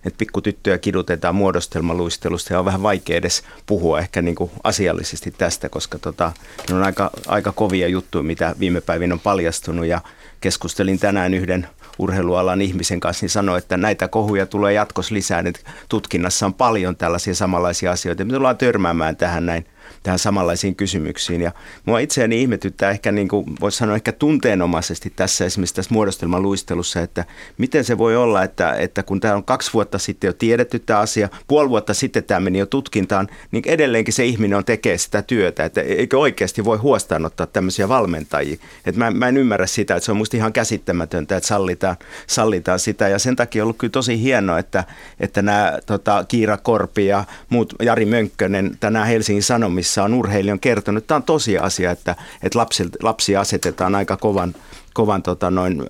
että 0.06 0.18
pikkutyttöjä 0.18 0.78
kidutetaan 0.78 1.36
muodostelmaluistelusta 1.36 2.54
ja 2.54 2.60
on 2.60 2.66
vähän 2.66 2.84
vaikea 2.84 3.18
edes 3.18 3.44
puhua 3.66 4.00
ehkä 4.00 4.22
niin 4.22 4.36
kuin 4.36 4.52
asiallisesti 4.64 5.32
tästä, 5.38 5.70
koska 5.70 6.00
tota, 6.00 6.32
ne 6.70 6.76
on 6.76 6.84
aika, 6.84 7.12
aika 7.28 7.52
kovia 7.52 7.88
juttuja, 7.88 8.24
mitä 8.24 8.56
viime 8.60 8.82
päivinä 8.82 9.14
on 9.14 9.20
paljastunut 9.20 9.86
ja 9.86 10.02
keskustelin 10.42 11.00
tänään 11.00 11.34
yhden 11.34 11.68
urheilualan 12.00 12.62
ihmisen 12.62 13.00
kanssa, 13.00 13.24
niin 13.24 13.30
sanoi, 13.30 13.58
että 13.58 13.78
näitä 13.78 14.08
kohuja 14.08 14.46
tulee 14.46 14.74
jatkossa 14.74 15.16
lisää, 15.16 15.44
että 15.46 15.72
tutkinnassa 15.90 16.46
on 16.46 16.54
paljon 16.54 16.96
tällaisia 16.96 17.36
samanlaisia 17.36 17.92
asioita. 17.92 18.26
Me 18.26 18.34
tullaan 18.34 18.58
törmäämään 18.58 19.16
tähän 19.16 19.46
näin 19.46 19.66
tähän 20.04 20.20
samanlaisiin 20.20 20.76
kysymyksiin. 20.76 21.42
Ja 21.42 21.52
mua 21.86 22.00
itseäni 22.00 22.42
ihmetyttää 22.42 22.92
ehkä, 22.92 23.12
niin 23.12 23.28
kuin 23.28 23.46
voisi 23.62 23.78
sanoa 23.78 23.96
ehkä 23.96 24.12
tunteenomaisesti 24.12 25.14
tässä 25.16 25.46
esimerkiksi 25.46 25.76
tässä 25.76 25.94
muodostelmaluistelussa, 25.94 27.02
että 27.02 27.26
miten 27.58 27.84
se 27.84 27.98
voi 27.98 28.16
olla, 28.16 28.44
että, 28.44 28.74
että 28.74 29.04
kun 29.04 29.20
tämä 29.20 29.36
on 29.36 29.44
kaksi 29.44 29.74
vuotta 29.74 29.98
sitten 29.98 30.28
jo 30.28 30.34
tiedetty 30.34 30.80
tämä 30.80 31.00
asia, 31.00 31.30
puoli 31.48 31.70
vuotta 31.70 31.94
sitten 31.94 32.24
tämä 32.24 32.40
meni 32.40 32.60
jo 32.60 32.66
tutkintaan, 32.66 33.28
niin 33.52 33.64
edelleenkin 33.68 34.14
se 34.14 34.26
ihminen 34.26 34.58
on 34.58 34.66
tekee 34.66 34.98
sitä 34.98 35.22
työtä, 35.22 35.66
että 35.66 35.82
eikö 35.82 36.20
oikeasti 36.20 36.66
voi 36.66 36.78
huostaanottaa 36.78 37.48
tämmöisiä 37.48 37.90
valmentajia. 37.90 38.58
Että 38.86 39.00
mä, 39.00 39.12
mä 39.12 39.28
en 39.28 39.38
ymmärrä 39.38 39.68
sitä, 39.68 39.96
että 39.96 40.06
se 40.06 40.12
on 40.12 40.18
musta 40.18 40.38
ihan 40.38 40.54
käsittämätöntä, 40.54 41.38
että 41.38 41.48
sallitaan, 41.48 41.96
sallitaan 42.28 42.80
sitä 42.80 43.08
ja 43.08 43.20
sen 43.20 43.36
takia 43.36 43.64
on 43.64 43.66
ollut 43.66 43.78
kyllä 43.78 43.92
tosi 43.92 44.22
hienoa, 44.22 44.60
että, 44.60 44.84
että 45.20 45.42
nämä 45.42 45.80
tota, 45.86 46.26
Kiira 46.28 46.58
Korpi 46.58 47.06
ja 47.06 47.24
muut, 47.50 47.74
Jari 47.82 48.06
Mönkkönen 48.06 48.78
tänään 48.80 49.08
Helsingin 49.08 49.44
Sanomissa 49.44 49.77
on 50.04 50.14
urheilijan 50.14 50.60
kertonut, 50.60 51.04
että 51.04 51.08
tämä 51.08 51.16
on 51.16 51.24
tosiasia, 51.24 51.92
että, 51.92 52.16
että 52.44 52.60
lapsi, 52.60 52.86
lapsia 53.04 53.42
asetetaan 53.42 53.96
aika 53.96 54.18
kovan, 54.18 54.56
kovan 54.94 55.24
tota, 55.24 55.52
noin, 55.52 55.82
ö, 55.82 55.86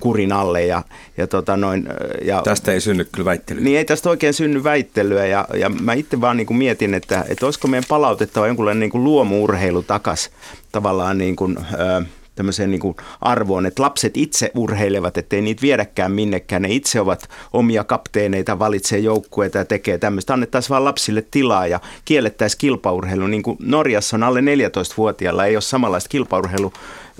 kurin 0.00 0.32
alle 0.32 0.66
ja, 0.66 0.82
ja, 1.16 1.26
tota, 1.26 1.56
noin, 1.56 1.88
ja 2.22 2.42
Tästä 2.42 2.72
ei 2.72 2.80
synny 2.80 3.04
kyllä 3.12 3.24
väittelyä. 3.24 3.64
niin 3.64 3.78
ei 3.78 3.84
tästä 3.84 4.10
oikein 4.10 4.34
synny 4.34 4.64
väittelyä 4.64 5.26
ja, 5.26 5.48
ja 5.54 5.68
mä 5.68 5.92
itse 5.92 6.20
vaan 6.20 6.36
niin 6.36 6.46
kuin 6.46 6.56
mietin, 6.56 6.94
että, 6.94 7.24
että 7.28 7.46
olisiko 7.46 7.68
meidän 7.68 7.88
palautettava 7.88 8.46
jonkunlainen 8.46 8.80
niin 8.80 8.90
kuin 8.90 9.04
luomuurheilu 9.04 9.82
takas 9.82 10.30
tavallaan 10.72 11.18
niin 11.18 11.36
kuin, 11.36 11.58
ö, 11.58 12.02
tämmöiseen 12.40 12.70
niin 12.70 12.80
kuin 12.80 12.96
arvoon, 13.20 13.66
että 13.66 13.82
lapset 13.82 14.16
itse 14.16 14.50
urheilevat, 14.54 15.18
ettei 15.18 15.42
niitä 15.42 15.62
viedäkään 15.62 16.12
minnekään. 16.12 16.62
Ne 16.62 16.68
itse 16.70 17.00
ovat 17.00 17.28
omia 17.52 17.84
kapteeneita, 17.84 18.58
valitsee 18.58 18.98
joukkueita 18.98 19.58
ja 19.58 19.64
tekee 19.64 19.98
tämmöistä. 19.98 20.32
Annettaisiin 20.32 20.70
vaan 20.70 20.84
lapsille 20.84 21.24
tilaa 21.30 21.66
ja 21.66 21.80
kiellettäisiin 22.04 22.58
kilpaurheilu. 22.58 23.26
Niin 23.26 23.42
kuin 23.42 23.56
Norjassa 23.60 24.16
on 24.16 24.22
alle 24.22 24.40
14-vuotiailla, 24.40 25.46
ei 25.46 25.56
ole 25.56 25.60
samanlaista 25.60 26.08
kilpaurheilu 26.08 26.72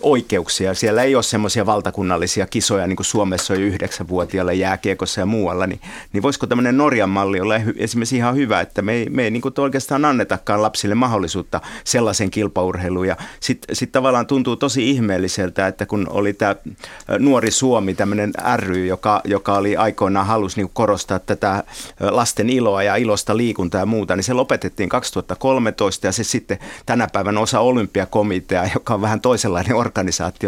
oikeuksia. 0.02 0.74
Siellä 0.74 1.02
ei 1.02 1.14
ole 1.14 1.22
semmoisia 1.22 1.66
valtakunnallisia 1.66 2.46
kisoja, 2.46 2.86
niin 2.86 2.96
kuin 2.96 3.06
Suomessa 3.06 3.54
on 3.54 3.60
jo 3.60 3.66
yhdeksänvuotiaille 3.66 4.54
jääkiekossa 4.54 5.20
ja 5.20 5.26
muualla. 5.26 5.66
Niin, 5.66 5.80
niin 6.12 6.22
voisiko 6.22 6.46
tämmöinen 6.46 6.76
Norjan 6.76 7.10
malli 7.10 7.40
olla 7.40 7.54
esimerkiksi 7.76 8.16
ihan 8.16 8.36
hyvä, 8.36 8.60
että 8.60 8.82
me 8.82 8.92
ei, 8.92 9.10
me 9.10 9.24
ei 9.24 9.30
niin 9.30 9.42
kuin 9.42 9.54
oikeastaan 9.58 10.04
annetakaan 10.04 10.62
lapsille 10.62 10.94
mahdollisuutta 10.94 11.60
sellaisen 11.84 12.30
kilpaurheiluun. 12.30 13.06
Ja 13.06 13.16
sitten 13.40 13.76
sit 13.76 13.92
tavallaan 13.92 14.26
tuntuu 14.26 14.56
tosi 14.56 14.90
ihmeelliseltä, 14.90 15.66
että 15.66 15.86
kun 15.86 16.06
oli 16.10 16.32
tämä 16.32 16.56
Nuori 17.18 17.50
Suomi, 17.50 17.94
tämmöinen 17.94 18.32
ry, 18.56 18.86
joka, 18.86 19.20
joka 19.24 19.56
oli 19.56 19.76
aikoinaan 19.76 20.26
halus 20.26 20.56
niin 20.56 20.70
korostaa 20.72 21.18
tätä 21.18 21.64
lasten 22.00 22.50
iloa 22.50 22.82
ja 22.82 22.96
ilosta 22.96 23.36
liikuntaa 23.36 23.80
ja 23.80 23.86
muuta, 23.86 24.16
niin 24.16 24.24
se 24.24 24.32
lopetettiin 24.32 24.88
2013 24.88 26.06
ja 26.06 26.12
se 26.12 26.24
sitten 26.24 26.58
tänä 26.86 27.08
päivänä 27.12 27.40
osa 27.40 27.60
olympiakomitea, 27.60 28.70
joka 28.74 28.94
on 28.94 29.00
vähän 29.00 29.20
toisenlainen 29.20 29.76
organisaatio, 29.76 29.89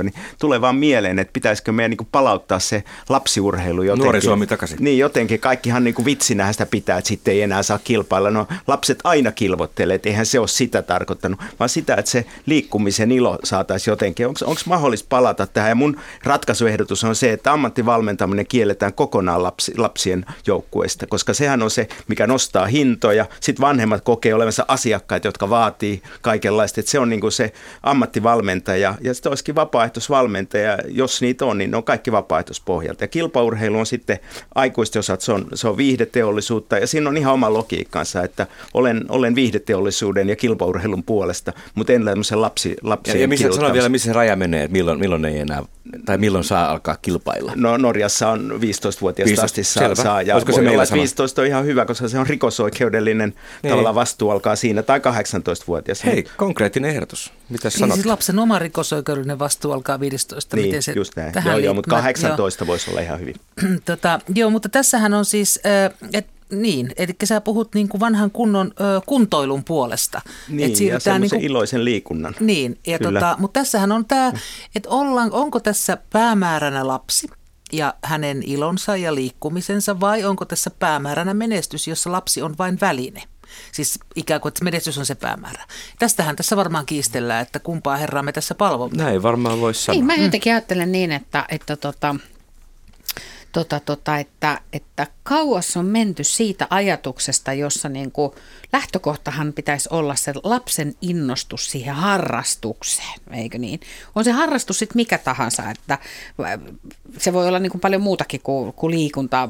niin 0.03 0.15
tulee 0.41 0.61
vaan 0.61 0.77
mieleen, 0.77 1.19
että 1.19 1.33
pitäisikö 1.33 1.73
meidän 1.73 1.91
niin 1.91 1.99
kuin 1.99 2.09
palauttaa 2.13 2.59
se 2.59 2.85
lapsiurheilu 3.09 3.83
jotenkin. 3.83 4.05
Nuori 4.05 4.21
Suomi 4.21 4.47
takaisin. 4.47 4.79
Niin 4.81 4.99
jotenkin, 4.99 5.41
kaikkihan 5.41 5.85
niin 5.85 6.05
vitsinähän 6.05 6.55
sitä 6.55 6.67
pitää, 6.67 6.99
että 6.99 7.09
sitten 7.09 7.35
ei 7.35 7.43
enää 7.43 7.63
saa 7.63 7.79
kilpailla. 7.85 8.31
No 8.31 8.47
lapset 8.67 8.99
aina 9.05 9.33
kilvottelee, 9.33 9.95
että 9.95 10.09
eihän 10.09 10.27
se 10.27 10.39
ole 10.39 10.49
sitä 10.49 10.83
tarkoittanut, 10.83 11.41
vaan 11.59 11.69
sitä, 11.69 11.95
että 11.95 12.11
se 12.11 12.25
liikkumisen 12.47 13.13
ilo 13.13 13.39
saataisiin 13.45 13.93
jotenkin. 13.93 14.27
Onko 14.27 14.61
mahdollista 14.67 15.07
palata 15.09 15.47
tähän? 15.47 15.69
Ja 15.69 15.75
mun 15.75 15.97
ratkaisuehdotus 16.25 17.05
on 17.05 17.15
se, 17.15 17.33
että 17.33 17.53
ammattivalmentaminen 17.53 18.47
kielletään 18.47 18.93
kokonaan 18.93 19.43
lapsi, 19.43 19.79
lapsien 19.79 20.27
joukkueista, 20.47 21.07
koska 21.07 21.35
sehän 21.35 21.63
on 21.63 21.71
se, 21.71 21.89
mikä 22.09 22.27
nostaa 22.27 22.67
hintoja. 22.67 23.27
Sitten 23.41 23.63
vanhemmat 23.63 24.05
kokee 24.05 24.35
olevansa 24.35 24.65
asiakkaita, 24.69 25.29
jotka 25.29 25.51
vaatii 25.51 26.03
kaikenlaista. 26.21 26.81
Että 26.81 26.91
se 26.91 26.99
on 26.99 27.09
niin 27.09 27.21
kuin 27.21 27.33
se 27.33 27.53
ammattivalmentaja 27.83 28.95
ja 29.01 29.15
sitten 29.23 29.31
olisikin 29.31 29.55
vapaaehtoisvalmentaja. 29.55 30.79
Jos 30.89 31.21
niitä 31.23 31.47
on, 31.47 31.59
niin 31.59 31.71
ne 31.71 31.77
on 31.77 31.85
kaikki 31.85 32.13
vapaaehtoispohjalta. 32.13 33.05
Ja 33.05 33.09
kilpaurheilu 33.09 33.79
on 33.79 33.87
sitten 33.87 34.19
aikuisten 34.55 35.01
osat, 35.01 35.21
se 35.21 35.33
on, 35.33 35.47
se 35.55 35.69
on 35.69 35.77
viihdeteollisuutta 35.77 36.79
ja 36.79 36.87
siinä 36.87 37.09
on 37.09 37.17
ihan 37.17 37.35
oma 37.35 37.53
logiikkansa, 37.53 38.23
että 38.23 38.47
olen, 38.75 39.05
olen 39.09 39.35
viihdeteollisuuden 39.35 40.29
ja 40.29 40.37
kilpaurheilun 40.37 41.03
puolesta, 41.03 41.53
mutta 41.75 41.93
en 41.93 42.05
tämmöisen 42.05 42.41
lapsi, 42.41 42.77
lapsien 42.83 43.17
Ja, 43.17 43.21
ja 43.23 43.29
missä, 43.29 43.53
sano 43.53 43.73
vielä, 43.73 43.89
missä 43.89 44.07
se 44.07 44.13
raja 44.13 44.37
menee, 44.37 44.63
että 44.65 44.73
milloin, 44.73 44.99
milloin 44.99 45.25
ei 45.25 45.39
enää, 45.39 45.63
tai 46.05 46.19
milloin 46.19 46.45
saa 46.45 46.71
alkaa 46.71 46.97
kilpailla? 47.03 47.53
No 47.57 47.77
Norjassa 47.77 48.29
on 48.29 48.51
15-vuotiaasta 48.51 49.43
15, 49.43 49.45
asti 49.45 49.65
saa, 49.65 49.83
selvä. 49.83 49.95
saa 49.95 50.23
ja 50.23 50.35
Olisiko 50.35 50.53
se 50.53 50.61
meillä 50.61 50.73
olla, 50.73 50.83
että 50.83 50.89
sama? 50.91 51.01
15 51.01 51.43
on 51.43 51.47
ihan 51.49 51.65
hyvä, 51.65 51.85
koska 51.85 52.09
se 52.09 52.19
on 52.19 52.27
rikosoikeudellinen 52.27 53.29
Niin. 53.29 53.39
niin. 53.63 53.71
tavallaan 53.71 53.95
vastuu 53.95 54.31
alkaa 54.31 54.57
siinä, 54.57 54.83
tai 54.83 54.99
18-vuotias. 54.99 56.05
Hei, 56.05 56.25
konkreettinen 56.37 56.91
ehdotus. 56.91 57.33
Mitä 57.49 57.69
Niin 57.69 57.79
sanot? 57.79 57.95
siis 57.95 58.07
lapsen 58.07 58.39
oma 58.39 58.59
rikosoikeudellinen 59.15 59.39
vastuu 59.39 59.73
alkaa 59.73 60.01
15. 60.01 60.57
Niin, 60.57 60.67
Miten 60.67 60.83
se 60.83 60.93
just 60.93 61.17
näin. 61.17 61.33
tähän 61.33 61.53
Joo, 61.53 61.59
joo, 61.59 61.75
mutta 61.75 61.91
Mä- 61.91 61.97
18 62.03 62.67
voisi 62.67 62.91
olla 62.91 63.01
ihan 63.01 63.21
hyvin. 63.21 63.35
Joo, 63.63 63.71
tota, 63.85 64.21
joo, 64.35 64.51
mutta 64.51 64.69
tässähän 64.69 65.15
on 65.15 65.25
siis, 65.25 65.61
äh, 65.67 65.99
et, 66.13 66.27
niin, 66.51 66.93
eli 66.97 67.13
sä 67.25 67.41
puhut 67.41 67.75
niin 67.75 67.89
kuin 67.89 68.01
vanhan 68.01 68.31
kunnon 68.31 68.67
äh, 68.81 69.03
kuntoilun 69.07 69.65
puolesta. 69.65 70.21
Niin, 70.49 70.73
Et 70.73 70.81
ja 70.81 71.01
semmoisen 71.01 71.39
niinku- 71.39 71.53
iloisen 71.53 71.85
liikunnan. 71.85 72.35
Niin, 72.41 72.79
ja 72.87 72.99
Kyllä. 72.99 73.21
tota, 73.21 73.37
mutta 73.39 73.61
tässähän 73.61 73.93
on 73.93 74.05
tämä, 74.05 74.33
että 74.77 74.89
onko 75.31 75.61
tässä 75.61 75.99
päämääränä 76.13 76.87
lapsi 76.87 77.29
ja 77.73 77.95
hänen 78.05 78.43
ilonsa 78.43 78.97
ja 78.97 79.15
liikkumisensa 79.15 80.01
vai 80.01 80.25
onko 80.25 80.45
tässä 80.45 80.71
päämääränä 80.71 81.35
menestys, 81.35 81.89
jossa 81.89 82.13
lapsi 82.13 82.43
on 82.43 82.55
vain 82.59 82.79
väline? 82.81 83.23
Siis 83.73 83.99
ikään 84.17 84.41
kuin, 84.41 84.51
että 84.51 84.65
menestys 84.65 84.99
on 84.99 85.07
se 85.07 85.15
päämäärä. 85.15 85.65
Tästähän 85.99 86.37
tässä 86.37 86.57
varmaan 86.57 86.87
kiistellään, 86.87 87.43
että 87.43 87.59
kumpaa 87.59 87.97
herraa 87.97 88.23
me 88.23 88.33
tässä 88.33 88.55
palvomme. 88.55 89.03
Näin 89.03 89.23
varmaan 89.23 89.61
voisi 89.61 89.83
sanoa. 89.83 89.97
Ei, 89.97 90.03
mä 90.03 90.15
jotenkin 90.15 90.53
ajattelen 90.53 90.93
niin, 90.93 91.13
että, 91.13 91.45
että 91.49 91.77
tota, 91.77 92.17
tota, 93.53 93.81
tota, 93.81 94.19
että, 94.19 94.61
että 94.73 95.07
kauas 95.23 95.77
on 95.77 95.87
menty 95.87 96.25
siitä 96.25 96.67
ajatuksesta, 96.71 97.53
jossa 97.53 97.89
niin 97.89 98.13
kuin 98.13 98.33
lähtökohtahan 98.73 99.53
pitäisi 99.53 99.89
olla 99.93 100.17
se 100.17 100.33
lapsen 100.45 100.95
innostus 101.01 101.71
siihen 101.71 101.95
harrastukseen, 101.95 103.21
eikö 103.33 103.59
niin? 103.59 103.81
On 104.15 104.25
se 104.25 104.33
harrastus 104.33 104.79
sitten 104.79 104.97
mikä 104.97 105.19
tahansa, 105.19 105.71
että 105.71 105.99
se 107.19 107.33
voi 107.33 107.49
olla 107.49 107.59
niin 107.59 107.71
kuin 107.71 107.81
paljon 107.81 108.03
muutakin 108.03 108.41
kuin, 108.43 108.73
kuin 108.73 108.91
liikunta, 108.91 109.49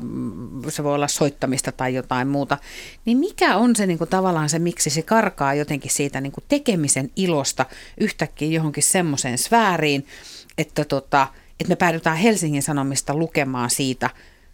se 0.68 0.84
voi 0.84 0.94
olla 0.94 1.08
soittamista 1.08 1.72
tai 1.72 1.94
jotain 1.94 2.28
muuta. 2.28 2.58
Niin 3.04 3.18
mikä 3.18 3.56
on 3.56 3.76
se 3.76 3.86
niin 3.86 3.98
kuin 3.98 4.10
tavallaan 4.10 4.48
se, 4.48 4.58
miksi 4.58 4.90
se 4.90 5.02
karkaa 5.02 5.54
jotenkin 5.54 5.90
siitä 5.90 6.20
niin 6.20 6.32
kuin 6.32 6.44
tekemisen 6.48 7.10
ilosta 7.16 7.66
yhtäkkiä 8.00 8.48
johonkin 8.48 8.82
semmoiseen 8.82 9.38
sfääriin, 9.38 10.06
että 10.58 10.84
tota, 10.84 11.28
että 11.62 11.72
me 11.72 11.76
päädytään 11.76 12.16
Helsingin 12.16 12.62
Sanomista 12.62 13.14
lukemaan 13.14 13.70
siitä, 13.70 14.10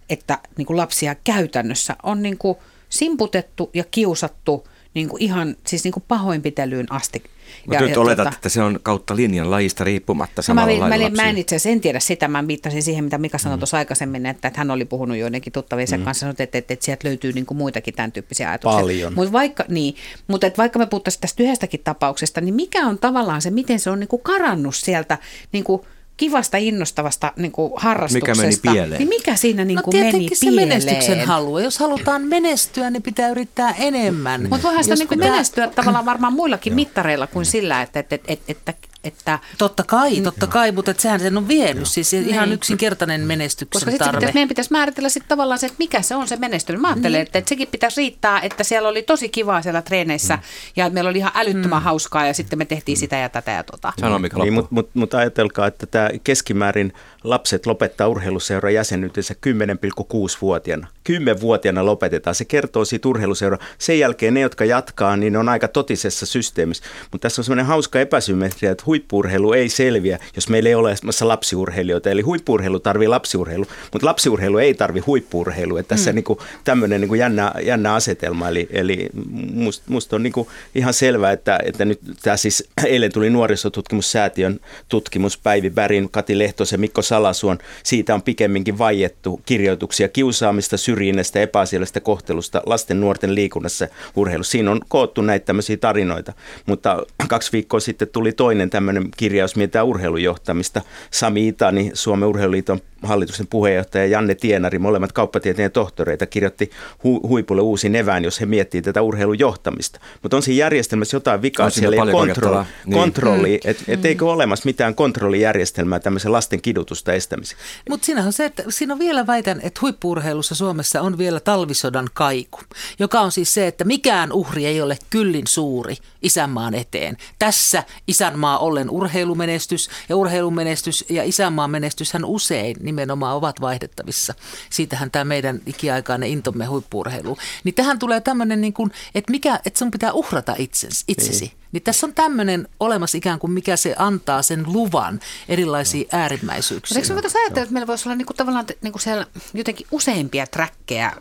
että 0.09 0.39
niin 0.57 0.67
kuin 0.67 0.77
lapsia 0.77 1.15
käytännössä 1.15 1.97
on 2.03 2.23
niin 2.23 2.39
kuin 2.39 2.57
simputettu 2.89 3.71
ja 3.75 3.85
kiusattu 3.91 4.69
niin 4.95 5.09
kuin 5.09 5.23
ihan 5.23 5.57
siis 5.67 5.85
niin 5.85 5.93
kuin 5.93 6.05
pahoinpitelyyn 6.09 6.93
asti. 6.93 7.23
Mutta 7.67 7.75
ja, 7.75 7.81
nyt 7.81 7.91
ja, 7.91 8.01
oletat, 8.01 8.25
tota, 8.25 8.37
että 8.37 8.49
se 8.49 8.63
on 8.63 8.81
kautta 8.83 9.17
linjan 9.17 9.51
lajista 9.51 9.85
riippumatta 9.85 10.43
samalla 10.43 10.73
mä, 10.73 10.91
lailla 10.91 11.11
mä, 11.11 11.23
mä 11.23 11.29
en 11.29 11.39
itse 11.39 11.57
asiassa 11.57 11.69
en 11.69 11.81
tiedä 11.81 12.01
sitä, 12.01 12.29
mä 12.29 12.47
viittasin 12.47 12.83
siihen, 12.83 13.05
mitä 13.05 13.19
Mika 13.19 13.39
sanoi 13.39 13.57
mm. 13.57 13.61
tuossa 13.61 13.77
aikaisemmin, 13.77 14.27
että, 14.27 14.49
että 14.49 14.61
hän 14.61 14.71
oli 14.71 14.85
puhunut 14.85 15.17
joidenkin 15.17 15.53
tuttaviensa 15.53 15.99
mm. 15.99 16.05
kanssa, 16.05 16.29
että, 16.29 16.43
että, 16.43 16.59
että, 16.59 16.75
että 16.75 16.85
sieltä 16.85 17.09
löytyy 17.09 17.33
niin 17.33 17.47
kuin 17.47 17.59
muitakin 17.59 17.95
tämän 17.95 18.13
tyyppisiä 18.13 18.49
ajatuksia. 18.49 18.81
Paljon. 18.81 19.15
Mutta 19.15 19.33
vaikka, 19.33 19.65
niin, 19.69 19.95
mutta 20.29 20.47
että 20.47 20.59
vaikka 20.59 20.79
me 20.79 20.87
puhuttaisiin 20.87 21.21
tästä 21.21 21.43
yhdestäkin 21.43 21.81
tapauksesta, 21.85 22.41
niin 22.41 22.55
mikä 22.55 22.87
on 22.87 22.99
tavallaan 22.99 23.43
se, 23.43 23.51
miten 23.51 23.81
se 23.81 23.91
on 23.91 24.01
niin 24.01 24.09
kuin 24.09 24.23
karannut 24.23 24.75
sieltä 24.75 25.19
niin 25.53 25.65
kuin 25.65 25.83
kivasta, 26.19 26.57
innostavasta 26.57 27.33
niin 27.37 27.53
kuin 27.53 27.73
harrastuksesta. 27.77 28.47
Mikä 28.47 28.61
meni 28.63 28.75
pieleen? 28.75 28.99
Niin 28.99 29.09
mikä 29.09 29.37
siinä 29.37 29.65
niin 29.65 29.83
kuin 29.83 29.97
no, 29.97 30.13
meni 30.13 30.29
se 30.35 30.47
pieleen? 30.47 30.69
menestyksen 30.69 31.27
halu. 31.27 31.59
Jos 31.59 31.79
halutaan 31.79 32.23
menestyä, 32.23 32.91
niin 32.91 33.03
pitää 33.03 33.29
yrittää 33.29 33.75
enemmän. 33.79 34.43
Mutta 34.51 34.63
voihan 34.63 34.85
sitä 34.85 34.97
niin 34.97 35.09
kuin 35.09 35.19
pitää... 35.19 35.33
menestyä 35.33 35.69
tavallaan 35.69 36.05
varmaan 36.05 36.33
muillakin 36.33 36.75
mittareilla 36.75 37.27
kuin 37.27 37.47
sillä, 37.47 37.83
että, 37.83 38.01
että, 38.01 38.19
että, 38.29 38.45
että 38.49 38.75
että, 39.05 39.39
totta 39.59 39.85
kai, 39.85 40.21
totta 40.21 40.47
kai, 40.47 40.73
mutta 40.73 40.91
että 40.91 41.03
sehän 41.03 41.21
sen 41.21 41.37
on 41.37 41.49
vienyt. 41.49 41.89
Siis 41.89 42.13
niin. 42.13 42.29
ihan 42.29 42.53
yksinkertainen 42.53 43.21
menestyksen 43.21 43.87
Koska 43.87 44.05
tarve. 44.05 44.19
Pitäisi, 44.19 44.35
meidän 44.35 44.49
pitäisi 44.49 44.73
määritellä 44.73 45.09
sitten 45.09 45.29
tavallaan 45.29 45.59
se, 45.59 45.67
että 45.67 45.77
mikä 45.79 46.03
se 46.03 46.15
on 46.15 46.29
se 46.29 46.37
menestys. 46.37 46.81
Mä 46.81 46.89
ajattelen, 46.89 47.13
niin. 47.13 47.23
että, 47.27 47.39
että 47.39 47.49
sekin 47.49 47.69
pitäisi 47.69 48.01
riittää, 48.01 48.41
että 48.41 48.65
siellä 48.65 48.89
oli 48.89 49.03
tosi 49.03 49.29
kivaa 49.29 49.63
siellä 49.63 49.83
treeneissä 49.83 50.37
mm. 50.37 50.43
ja 50.77 50.91
meillä 50.91 51.11
oli 51.11 51.19
ihan 51.19 51.33
älyttömän 51.35 51.79
mm. 51.79 51.85
hauskaa 51.85 52.27
ja 52.27 52.35
sitten 52.35 52.59
me 52.59 52.65
tehtiin 52.65 52.99
mm. 52.99 53.01
sitä 53.01 53.17
ja 53.17 53.29
tätä 53.29 53.51
ja 53.51 53.65
tota. 53.65 53.93
Sano 54.01 54.19
mikä 54.19 54.37
niin, 54.37 54.53
Mutta 54.53 54.75
mut, 54.75 54.91
mut 54.95 55.15
ajatelkaa, 55.15 55.67
että 55.67 55.87
tämä 55.87 56.11
keskimäärin 56.25 56.93
lapset 57.25 57.67
lopettaa 57.67 58.09
urheiluseuran 58.09 58.75
jäsenyytensä 58.75 59.35
10,6-vuotiaana. 59.35 60.87
10-vuotiaana 61.11 61.87
lopetetaan. 61.87 62.35
Se 62.35 62.45
kertoo 62.45 62.85
siitä 62.85 63.09
urheiluseura. 63.09 63.59
Sen 63.79 63.99
jälkeen 63.99 64.35
ne, 64.35 64.41
jotka 64.41 64.65
jatkaa, 64.65 65.17
niin 65.17 65.37
on 65.37 65.49
aika 65.49 65.69
totisessa 65.69 66.27
systeemissä. 66.27 66.85
Mutta 67.13 67.29
tässä 67.29 67.41
on 67.41 67.45
semmoinen 67.45 67.67
hauska 67.67 68.01
epäsymmetria, 68.01 68.71
että 68.71 68.85
huippurheilu 68.99 69.53
ei 69.53 69.69
selviä, 69.69 70.19
jos 70.35 70.49
meillä 70.49 70.69
ei 70.69 70.75
ole 70.75 70.91
olemassa 70.91 71.29
lapsiurheilijoita. 71.29 72.11
Eli 72.11 72.23
huippurheilu 72.23 72.81
tarvii 72.81 73.09
lapsiurheilu, 73.09 73.67
mutta 73.93 74.07
lapsiurheilu 74.07 74.59
ei 74.59 74.75
tarvi 74.75 75.01
huippurheilu. 75.01 75.77
Että 75.77 75.89
tässä 75.89 76.11
mm. 76.11 76.15
niinku 76.15 76.43
tämmöinen 76.65 77.01
niinku 77.01 77.15
jännä, 77.15 77.53
jännä 77.63 77.95
asetelma. 77.95 78.49
Eli, 78.49 78.69
eli 78.71 79.09
musta 79.53 79.85
must 79.89 80.13
on 80.13 80.23
niinku 80.23 80.49
ihan 80.75 80.95
selvää, 80.95 81.33
että, 81.33 81.61
että 81.65 81.85
nyt 81.85 82.01
tämä 82.23 82.37
siis 82.37 82.69
eilen 82.87 83.13
tuli 83.13 83.31
nuorisotutkimussäätiön 83.31 84.61
tutkimus 84.89 85.39
Päivi 85.39 85.71
Bärin, 85.71 86.11
Kati 86.11 86.39
Lehtosen, 86.39 86.81
Mikko 86.81 87.03
Salasuon. 87.03 87.59
Siitä 87.83 88.15
on 88.15 88.23
pikemminkin 88.23 88.79
vaiettu 88.79 89.41
kirjoituksia 89.47 90.09
kiusaamista, 90.09 90.77
syrjinnästä, 90.77 91.41
epäasiallisesta 91.41 92.01
kohtelusta 92.01 92.63
lasten 92.67 93.01
nuorten 93.01 93.35
liikunnassa 93.35 93.89
urheilussa. 94.17 94.51
Siinä 94.51 94.71
on 94.71 94.81
koottu 94.89 95.23
näitä 95.23 95.45
tämmöisiä 95.45 95.77
tarinoita, 95.77 96.33
mutta 96.67 97.03
kaksi 97.29 97.53
viikkoa 97.53 97.81
sitten 97.81 98.09
tuli 98.09 98.33
toinen 98.33 98.71
tämmöinen 98.79 99.09
kirjaus, 99.17 99.57
mietitään 99.57 99.87
urheilujohtamista. 99.87 100.83
Sami 101.11 101.49
Itani, 101.49 101.91
Suomen 101.95 102.29
urheiluliiton 102.29 102.81
hallituksen 103.03 103.47
puheenjohtaja 103.47 104.07
Janne 104.07 104.35
Tienari, 104.35 104.79
molemmat 104.79 105.13
kauppatieteen 105.13 105.71
tohtoreita, 105.71 106.27
kirjoitti 106.27 106.71
hu- 107.05 107.29
huipulle 107.29 107.63
uusi 107.63 107.97
evään, 107.97 108.25
jos 108.25 108.41
he 108.41 108.47
miettii 108.47 108.83
tätä 108.83 109.03
urheilujohtamista. 109.03 110.01
Mutta 110.23 110.37
on 110.37 110.43
siinä 110.43 110.59
järjestelmässä 110.59 111.17
jotain 111.17 111.43
vikaa, 111.43 111.67
on 111.67 111.73
siellä 111.73 112.07
ei 112.07 112.13
kontrolli, 112.13 112.65
niin. 112.85 112.95
kontrolli 112.95 113.61
mm. 113.65 113.71
että 113.71 113.85
et 113.89 114.05
eikö 114.05 114.27
olemassa 114.27 114.67
mitään 114.67 114.95
kontrollijärjestelmää 114.95 116.01
tämmöisen 116.01 116.33
lasten 116.33 116.63
kidutusta 116.63 117.13
estämiseksi. 117.13 117.65
Mutta 117.91 118.07
siinä 118.07 118.25
on 118.25 118.33
se, 118.33 118.45
että 118.45 118.63
siinä 118.69 118.93
on 118.93 118.99
vielä 118.99 119.27
väitän, 119.27 119.61
että 119.63 119.81
huippuurheilussa 119.83 120.55
Suomessa 120.55 121.01
on 121.01 121.19
vielä 121.19 121.41
talvisodan 121.41 122.09
kaiku, 122.15 122.61
joka 122.99 123.21
on 123.21 123.33
siis 123.33 123.55
se, 123.55 123.67
että 123.67 123.85
mikään 123.85 124.33
uhri 124.33 124.67
ei 124.67 124.81
ole 124.81 124.99
kyllin 125.11 125.47
suuri 125.47 125.97
isänmaan 126.23 126.75
eteen. 126.75 127.17
Tässä 127.39 127.83
isänmaa 128.07 128.59
ollen 128.69 128.91
urheilumenestys 128.91 129.91
ja 130.09 130.17
urheilumenestys 130.17 131.05
ja 131.09 131.25
isänmaan 131.25 131.71
menestyshän 131.71 132.25
usein 132.25 132.77
nimenomaan 132.81 133.37
ovat 133.37 133.61
vaihdettavissa. 133.61 134.35
Siitähän 134.71 135.11
tämä 135.11 135.25
meidän 135.25 135.61
ikiaikainen 135.67 136.29
intomme 136.29 136.67
huippuurheilu. 136.67 137.39
Niin 137.65 137.75
tähän 137.75 137.99
tulee 137.99 138.21
tämmöinen, 138.21 138.61
niin 138.61 138.73
kuin, 138.73 138.91
että, 139.15 139.31
mikä, 139.31 139.61
että 139.67 139.79
sun 139.79 139.91
pitää 139.91 140.13
uhrata 140.13 140.55
itsesi. 140.59 141.05
itsesi. 141.09 141.45
Niin. 141.45 141.57
niin 141.73 141.83
tässä 141.83 142.07
on 142.07 142.15
tämmöinen 142.15 142.69
olemassa 142.81 143.19
ikään 143.19 143.39
kuin, 143.39 143.51
mikä 143.51 143.77
se 143.77 143.95
antaa 143.99 144.43
sen 144.43 144.65
luvan 144.67 145.21
erilaisiin 145.49 146.09
no. 146.13 146.19
äärimmäisyyksiin. 146.19 146.99
Eikö 146.99 147.15
me 147.15 147.21
ajatella, 147.21 147.63
että 147.63 147.73
meillä 147.73 147.87
voisi 147.87 148.09
olla 148.09 148.17
niin 148.17 148.27
kuin, 148.27 148.37
tavallaan 148.37 148.67
niin 148.83 148.93
kuin 148.93 149.03
siellä 149.03 149.27
jotenkin 149.55 149.87
useimpia 149.91 150.47
träkkejä 150.47 151.13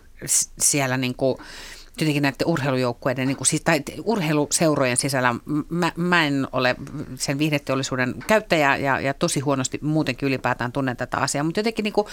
siellä 0.59 0.97
niin 0.97 1.15
kuin, 1.15 1.37
jotenkin 2.01 2.23
näiden 2.23 2.47
urheilujoukkueiden 2.47 3.27
niin 3.27 3.37
kuin, 3.37 3.47
tai 3.63 3.81
urheiluseurojen 4.03 4.97
sisällä, 4.97 5.35
mä, 5.69 5.91
mä 5.97 6.25
en 6.25 6.47
ole 6.51 6.75
sen 7.15 7.37
viihdeteollisuuden 7.37 8.15
käyttäjä 8.27 8.75
ja, 8.75 8.99
ja 8.99 9.13
tosi 9.13 9.39
huonosti 9.39 9.79
muutenkin 9.81 10.27
ylipäätään 10.27 10.71
tunnen 10.71 10.97
tätä 10.97 11.17
asiaa, 11.17 11.43
mutta 11.43 11.59
jotenkin 11.59 11.83
niin 11.83 11.93
kuin, 11.93 12.07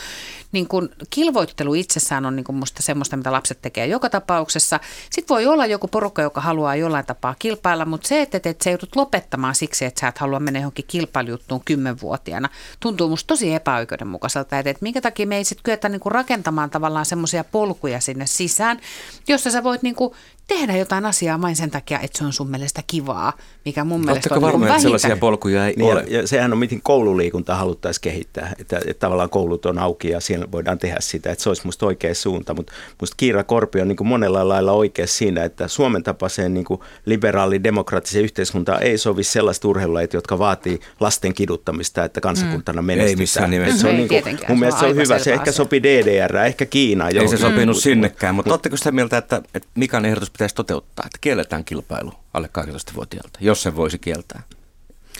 niin 0.53 0.68
kuin 0.68 0.88
kilvoittelu 1.11 1.75
itsessään 1.75 2.27
on 2.27 2.37
niin 2.37 2.44
kuin 2.44 2.57
musta 2.57 2.83
semmoista, 2.83 3.16
mitä 3.16 3.33
lapset 3.33 3.62
tekee 3.62 3.87
joka 3.87 4.11
tapauksessa. 4.11 4.81
Sitten 5.11 5.35
voi 5.35 5.47
olla 5.47 5.66
joku 5.66 5.88
porukka, 5.88 6.23
joka 6.23 6.40
haluaa 6.40 6.77
jollain 6.77 7.07
tapaa 7.07 7.35
kilpailla, 7.38 7.85
mutta 7.85 8.09
se, 8.09 8.23
että, 8.23 8.37
että 8.37 8.64
sä 8.64 8.70
joudut 8.70 8.97
lopettamaan 8.97 9.55
siksi, 9.55 9.85
että 9.85 10.01
sä 10.01 10.09
et 10.09 10.18
halua 10.18 10.40
mennä 10.40 10.61
johonkin 10.61 10.85
kilpailujuttuun 10.88 11.64
kymmenvuotiaana, 11.64 12.49
tuntuu 12.81 13.09
musta 13.09 13.27
tosi 13.27 13.55
epäoikeudenmukaiselta, 13.55 14.59
että, 14.59 14.70
että 14.70 14.83
minkä 14.83 15.01
takia 15.01 15.27
me 15.27 15.37
ei 15.37 15.44
sitten 15.44 15.64
kyetä 15.64 15.88
niin 15.88 16.01
kuin 16.01 16.12
rakentamaan 16.12 16.70
tavallaan 16.70 17.07
semmoisia 17.07 17.44
polkuja 17.44 18.01
sinne 18.01 18.27
sisään, 18.27 18.81
jossa 19.29 19.51
sä 19.51 19.64
voit 19.64 19.73
niin 19.82 19.94
kuin 19.94 20.10
tehdä 20.46 20.76
jotain 20.76 21.07
asiaa 21.07 21.42
vain 21.42 21.57
sen 21.57 21.70
takia, 21.70 22.00
että 22.00 22.18
se 22.18 22.24
on 22.24 22.33
sun 22.33 22.50
mielestä 22.50 22.83
kivaa, 22.87 23.33
mikä 23.64 23.85
mun 23.85 24.04
mielestä 24.04 24.35
on 24.35 24.42
varma, 24.42 24.66
että 24.66 24.78
sellaisia 24.78 25.16
polkuja 25.16 25.66
ei 25.66 25.74
niin, 25.76 25.92
ole? 25.92 26.04
Ja, 26.09 26.20
ja 26.20 26.28
sehän 26.28 26.52
on, 26.52 26.59
miten 26.59 26.80
koululiikunta 26.83 27.54
haluttaisiin 27.54 28.02
kehittää, 28.02 28.52
että, 28.59 28.78
että 28.78 28.94
tavallaan 28.94 29.30
koulut 29.30 29.66
on 29.66 29.78
auki 29.78 30.09
ja 30.09 30.20
siellä 30.20 30.46
voidaan 30.52 30.78
tehdä 30.78 30.96
sitä, 31.00 31.33
että 31.33 31.42
se 31.42 31.50
olisi 31.50 31.62
musta 31.64 31.87
oikea 31.87 32.14
suunta, 32.14 32.54
mutta 32.54 32.72
musta 33.00 33.14
Kiira 33.16 33.44
Korpi 33.44 33.80
on 33.80 33.88
niin 33.88 33.96
kuin 33.96 34.09
monella 34.09 34.48
lailla 34.48 34.72
oikea 34.72 35.07
siinä, 35.07 35.44
että 35.44 35.68
Suomen 35.68 36.02
tapaiseen 36.02 36.54
niin 36.54 36.64
kuin 36.64 36.80
liberaali 37.07 37.64
demokraattiseen 37.64 38.24
yhteiskuntaan 38.24 38.83
ei 38.83 38.98
sovi 38.98 39.22
sellaista 39.24 39.68
urheilulajit, 39.68 40.12
jotka 40.12 40.38
vaatii 40.38 40.80
lasten 41.00 41.35
kiduttamista, 41.35 42.04
että 42.04 42.20
kansakuntana 42.20 42.83
mm. 42.83 42.87
menestytään. 42.87 43.11
Ei 43.11 43.16
missään 43.16 43.50
nimessä. 43.50 43.78
Se 43.78 43.88
on 43.88 43.96
niin 43.96 44.09
kuin, 44.09 44.38
mun 44.48 44.59
mielestä 44.59 44.80
se 44.80 44.87
on 44.87 44.96
hyvä, 44.96 45.18
se 45.18 45.33
ehkä 45.33 45.52
sopii 45.52 45.83
DDR, 45.83 46.37
ehkä 46.37 46.66
Kiina. 46.66 47.09
Ei 47.09 47.28
se 47.28 47.37
sopinut 47.37 47.76
mm. 47.76 47.80
sinnekään, 47.80 48.35
mutta 48.35 48.50
oletteko 48.50 48.76
sitä 48.76 48.92
mieltä, 48.92 49.18
että, 49.18 49.42
että 49.54 49.68
Mikan 49.74 50.04
ehdotus 50.04 50.34
pitäisi 50.35 50.55
toteuttaa, 50.55 51.07
että 51.07 51.18
kielletään 51.20 51.64
kilpailu 51.64 52.12
alle 52.35 52.51
18-vuotiaalta, 52.59 53.38
jos 53.42 53.62
se 53.62 53.77
voisi 53.77 53.99
kieltää? 53.99 54.42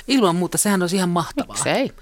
Ilman 0.09 0.37
muuta, 0.37 0.59
sehän 0.59 0.83
olisi 0.83 0.97
ihan 0.97 1.09
mahtavaa. 1.09 1.57
Miksei? 1.57 1.93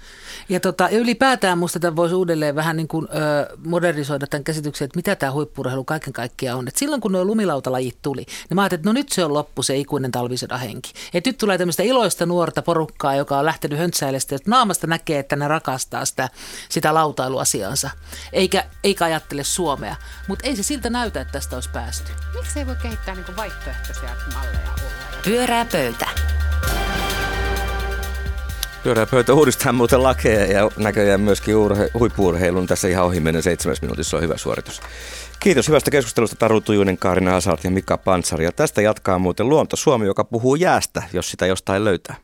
Ja, 0.49 0.59
tota, 0.59 0.89
ja 0.91 0.97
ylipäätään 0.99 1.57
minusta 1.57 1.79
tämän 1.79 1.95
voisi 1.95 2.15
uudelleen 2.15 2.55
vähän 2.55 2.77
niin 2.77 2.87
kuin, 2.87 3.07
ö, 3.11 3.57
modernisoida 3.65 4.27
tämän 4.27 4.43
käsityksen, 4.43 4.85
että 4.85 4.97
mitä 4.97 5.15
tämä 5.15 5.31
huippurheilu 5.31 5.83
kaiken 5.83 6.13
kaikkiaan 6.13 6.59
on. 6.59 6.67
Et 6.67 6.75
silloin 6.75 7.01
kun 7.01 7.11
nuo 7.11 7.25
lumilautalajit 7.25 7.97
tuli, 8.01 8.25
niin 8.25 8.55
mä 8.55 8.61
ajattelin, 8.61 8.79
että 8.79 8.89
no 8.89 8.93
nyt 8.93 9.09
se 9.09 9.25
on 9.25 9.33
loppu 9.33 9.63
se 9.63 9.77
ikuinen 9.77 10.11
talvisodan 10.11 10.59
henki. 10.59 10.93
Et 11.13 11.25
nyt 11.25 11.37
tulee 11.37 11.57
tämmöistä 11.57 11.83
iloista 11.83 12.25
nuorta 12.25 12.61
porukkaa, 12.61 13.15
joka 13.15 13.37
on 13.37 13.45
lähtenyt 13.45 13.79
höntsäilestä, 13.79 14.35
että 14.35 14.49
naamasta 14.49 14.87
näkee, 14.87 15.19
että 15.19 15.35
ne 15.35 15.47
rakastaa 15.47 16.05
sitä, 16.05 16.29
sitä 16.69 16.93
lautailuasiansa, 16.93 17.89
eikä, 18.33 18.63
eikä 18.83 19.05
ajattele 19.05 19.43
Suomea. 19.43 19.95
Mutta 20.27 20.47
ei 20.47 20.55
se 20.55 20.63
siltä 20.63 20.89
näytä, 20.89 21.21
että 21.21 21.31
tästä 21.31 21.55
olisi 21.55 21.69
päästy. 21.69 22.11
Miksi 22.35 22.59
ei 22.59 22.67
voi 22.67 22.75
kehittää 22.81 23.15
niin 23.15 23.37
vaihtoehtoisia 23.37 24.09
malleja 24.33 24.71
olla? 24.71 25.21
Pyörää 25.23 25.65
pöytä. 25.65 26.07
Pyörää 28.83 29.05
pöytä 29.05 29.33
uudistaa 29.33 29.71
muuten 29.71 30.03
lakeja 30.03 30.45
ja 30.45 30.69
näköjään 30.77 31.21
myöskin 31.21 31.55
urhe, 31.55 31.89
huippuurheilun 31.99 32.67
tässä 32.67 32.87
ihan 32.87 33.05
ohi 33.05 33.19
menen 33.19 33.43
seitsemäs 33.43 33.81
minuutissa 33.81 34.17
on 34.17 34.23
hyvä 34.23 34.37
suoritus. 34.37 34.81
Kiitos 35.39 35.67
hyvästä 35.67 35.91
keskustelusta 35.91 36.35
Taru 36.35 36.61
Tujunen, 36.61 36.97
Kaarina 36.97 37.31
Hasart 37.31 37.63
ja 37.63 37.71
Mika 37.71 37.97
Pantsari. 37.97 38.43
Ja 38.43 38.51
tästä 38.51 38.81
jatkaa 38.81 39.19
muuten 39.19 39.49
Luonto 39.49 39.75
Suomi, 39.75 40.05
joka 40.05 40.23
puhuu 40.23 40.55
jäästä, 40.55 41.03
jos 41.13 41.31
sitä 41.31 41.45
jostain 41.45 41.85
löytää. 41.85 42.15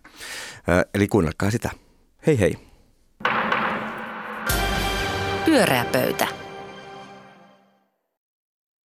Eli 0.93 1.08
kuunnelkaa 1.08 1.52
sitä. 1.52 1.69
Hei 2.28 2.39
hei. 2.39 2.58
Pyöreä 5.45 5.86
pöytä. 5.91 6.28